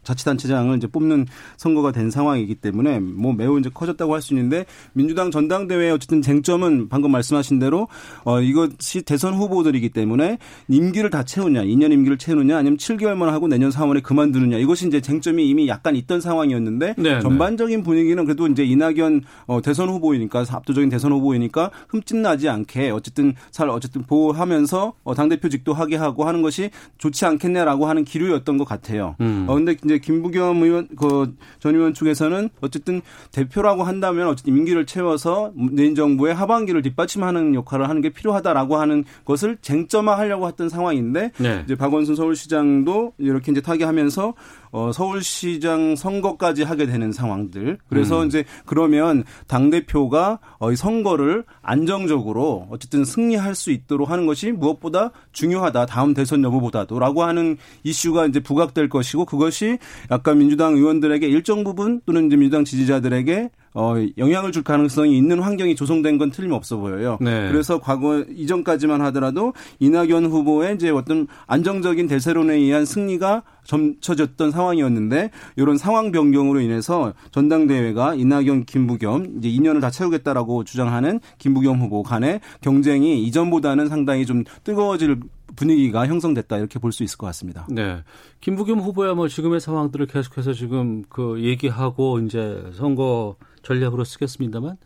[0.06, 1.26] 자치단체장을 이제 뽑는
[1.58, 6.90] 선거가 된 상황이기 때문에 뭐 매우 이제 커졌다고 할 수 있는데 민주당 전당대회 어쨌든 쟁점은
[6.90, 7.88] 방금 말씀하신 대로
[8.24, 10.38] 어 이것이 대선 후보들이기 때문에
[10.68, 15.48] 임기를 다 채우냐, 2년 임기를 채우느냐 아니면 7개월만 하고 내년 3월에 그만두느냐 이것이 이제 쟁점이
[15.48, 17.20] 이미 약간 있던 상황이었는데 네, 네.
[17.20, 23.34] 전반적인 분위기는 그래도 이제 이낙연 어 대선 후보이니까 압도적인 대선 후보이니까 흠집 나지 않게 어쨌든
[23.52, 28.66] 잘 어쨌든 보호하면서 어 당 대표직도 하게 하고 하는 것이 좋지 않겠냐라고 하는 기류였던 것
[28.66, 29.16] 같아요.
[29.22, 29.46] 음.
[29.48, 34.86] 어 근데 이제 이제 김부겸 의원 그 전 의원 측에서는 어쨌든 대표라고 한다면 어쨌든 임기를
[34.86, 41.62] 채워서 문재인 정부의 하반기를 뒷받침하는 역할을 하는 게 필요하다라고 하는 것을 쟁점화하려고 했던 상황인데 네.
[41.66, 44.34] 이제 박원순 서울시장도 이렇게 이제 타개하면서
[44.72, 47.78] 어, 서울시장 선거까지 하게 되는 상황들.
[47.90, 48.28] 그래서 음.
[48.28, 55.12] 이제 그러면 당 대표가 어, 이 선거를 안정적으로 어쨌든 승리할 수 있도록 하는 것이 무엇보다
[55.32, 55.86] 중요하다.
[55.86, 59.78] 다음 대선 여부보다도라고 하는 이슈가 이제 부각될 것이고 그것이
[60.12, 65.76] 약간 민주당 의원들에게 일정 부분 또는 이제 민주당 지지자들에게 어, 영향을 줄 가능성이 있는 환경이
[65.76, 67.18] 조성된 건 틀림없어 보여요.
[67.20, 67.50] 네.
[67.52, 75.78] 그래서 과거 이전까지만 하더라도 이낙연 후보의 이제 어떤 안정적인 대세론에 의한 승리가 점쳐졌던 상황이었는데 이런
[75.78, 83.24] 상황 변경으로 인해서 전당대회가 이낙연, 김부겸 이제 2년을 다 채우겠다라고 주장하는 김부겸 후보 간의 경쟁이
[83.24, 85.20] 이전보다는 상당히 좀 뜨거워질
[85.56, 87.68] 분위기가 형성됐다 이렇게 볼 수 있을 것 같습니다.
[87.70, 88.04] 네.
[88.42, 94.78] 김부겸 후보야 뭐 지금의 상황들을 계속해서 지금 그 얘기하고 이제 선거 전략으로 쓰겠습니다만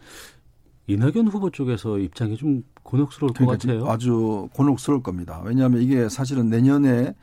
[0.88, 3.88] 이낙연 후보 쪽에서 입장이 좀 곤혹스러울 그러니까 것 같아요.
[3.92, 5.42] 아주 곤혹스러울 겁니다.
[5.46, 7.14] 왜냐하면 이게 사실은 내년에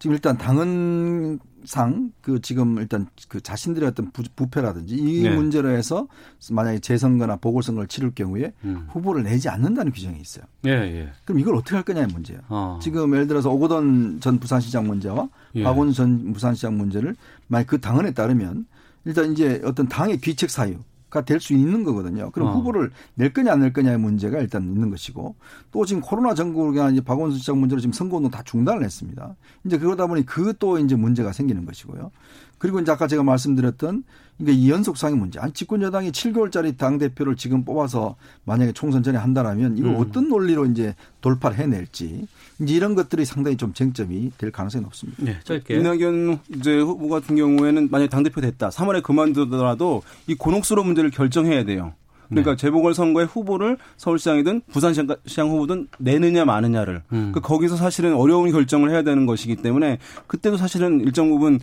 [0.00, 5.34] 지금 일단 당은 상그 지금 일단 그 자신들의 어떤 부, 부패라든지 이 네.
[5.34, 6.08] 문제로 해서
[6.50, 8.86] 만약에 재선거나 보궐선거를 치를 경우에 음.
[8.90, 10.44] 후보를 내지 않는다는 규정이 있어요.
[10.66, 11.12] 예, 예.
[11.24, 12.40] 그럼 이걸 어떻게 할 거냐의 문제예요.
[12.48, 12.78] 어.
[12.82, 15.62] 지금 예를 들어서 오거돈 전 부산시장 문제와 예.
[15.62, 17.16] 박원 전 부산시장 문제를
[17.48, 18.66] 만약 그 당헌에 따르면
[19.04, 20.76] 일단 이제 어떤 당의 귀책 사유
[21.12, 22.30] 가 될 수 있는 거거든요.
[22.30, 22.52] 그럼 어.
[22.54, 25.36] 후보를 낼 거냐 안 낼 거냐의 문제가 일단 있는 것이고
[25.70, 29.36] 또 지금 코로나 전국에 이제 박원순 시장 문제로 지금 선거운동 다 중단을 했습니다.
[29.64, 32.10] 이제 그러다 보니 그 또 이제 문제가 생기는 것이고요.
[32.62, 34.04] 그리고 이제 아까 제가 말씀드렸던
[34.38, 35.40] 그러니까 이 연속상의 문제.
[35.40, 39.96] 아니 집권 여당이 7개월짜리 당 대표를 지금 뽑아서 만약에 총선 전에 한다라면 이걸 음.
[39.96, 42.28] 어떤 논리로 이제 돌파를 해낼지
[42.60, 45.24] 이제 이런 것들이 상당히 좀 쟁점이 될 가능성이 높습니다.
[45.24, 45.74] 네, 짧게.
[45.74, 48.68] 이낙연 이제 후보 같은 경우에는 만약 당 대표 됐다.
[48.68, 51.94] 3월에 그만두더라도 이 곤혹스러운 문제를 결정해야 돼요.
[52.32, 52.56] 그러니까 네.
[52.56, 57.32] 재보궐 선거에 후보를 서울시장이든 부산시장 후보든 내느냐 마느냐를 음.
[57.34, 61.60] 그 거기서 사실은 어려운 결정을 해야 되는 것이기 때문에 그때도 사실은 일정 부분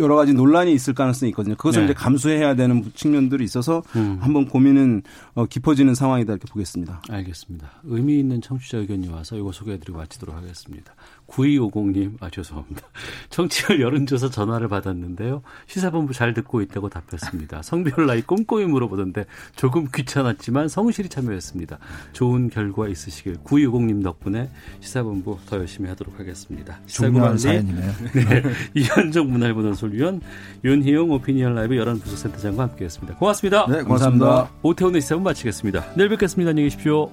[0.00, 1.54] 여러 가지 논란이 있을 가능성이 있거든요.
[1.56, 1.84] 그것을 네.
[1.86, 4.18] 이제 감수해야 되는 측면들이 있어서 음.
[4.20, 5.02] 한번 고민은
[5.34, 7.02] 어, 깊어지는 상황이다 이렇게 보겠습니다.
[7.08, 7.70] 알겠습니다.
[7.84, 10.94] 의미 있는 청취자 의견이 와서 이거 소개해드리고 마치도록 하겠습니다.
[11.28, 12.82] 9250님, 아, 죄송합니다.
[13.30, 15.42] 청취율 여론조사 전화를 받았는데요.
[15.66, 17.62] 시사본부 잘 듣고 있다고 답했습니다.
[17.62, 21.78] 성별 나이 꼼꼼히 물어보던데 조금 귀찮았지만 성실히 참여했습니다.
[22.12, 24.50] 좋은 결과 있으시길 9250님 덕분에
[24.80, 26.80] 시사본부 더 열심히 하도록 하겠습니다.
[26.86, 27.92] 사연이네요.
[28.14, 28.42] 네.
[28.74, 30.20] 이현정 문화일보 논설위원
[30.64, 33.16] 윤희용 오피니언 라이브 열한 부서 센터장과 함께했습니다.
[33.16, 33.66] 고맙습니다.
[33.68, 34.50] 네, 고맙습니다.
[34.62, 35.92] 오태훈의 시사본 마치겠습니다.
[35.94, 36.50] 내일 뵙겠습니다.
[36.50, 37.10] 안녕히 계십시오.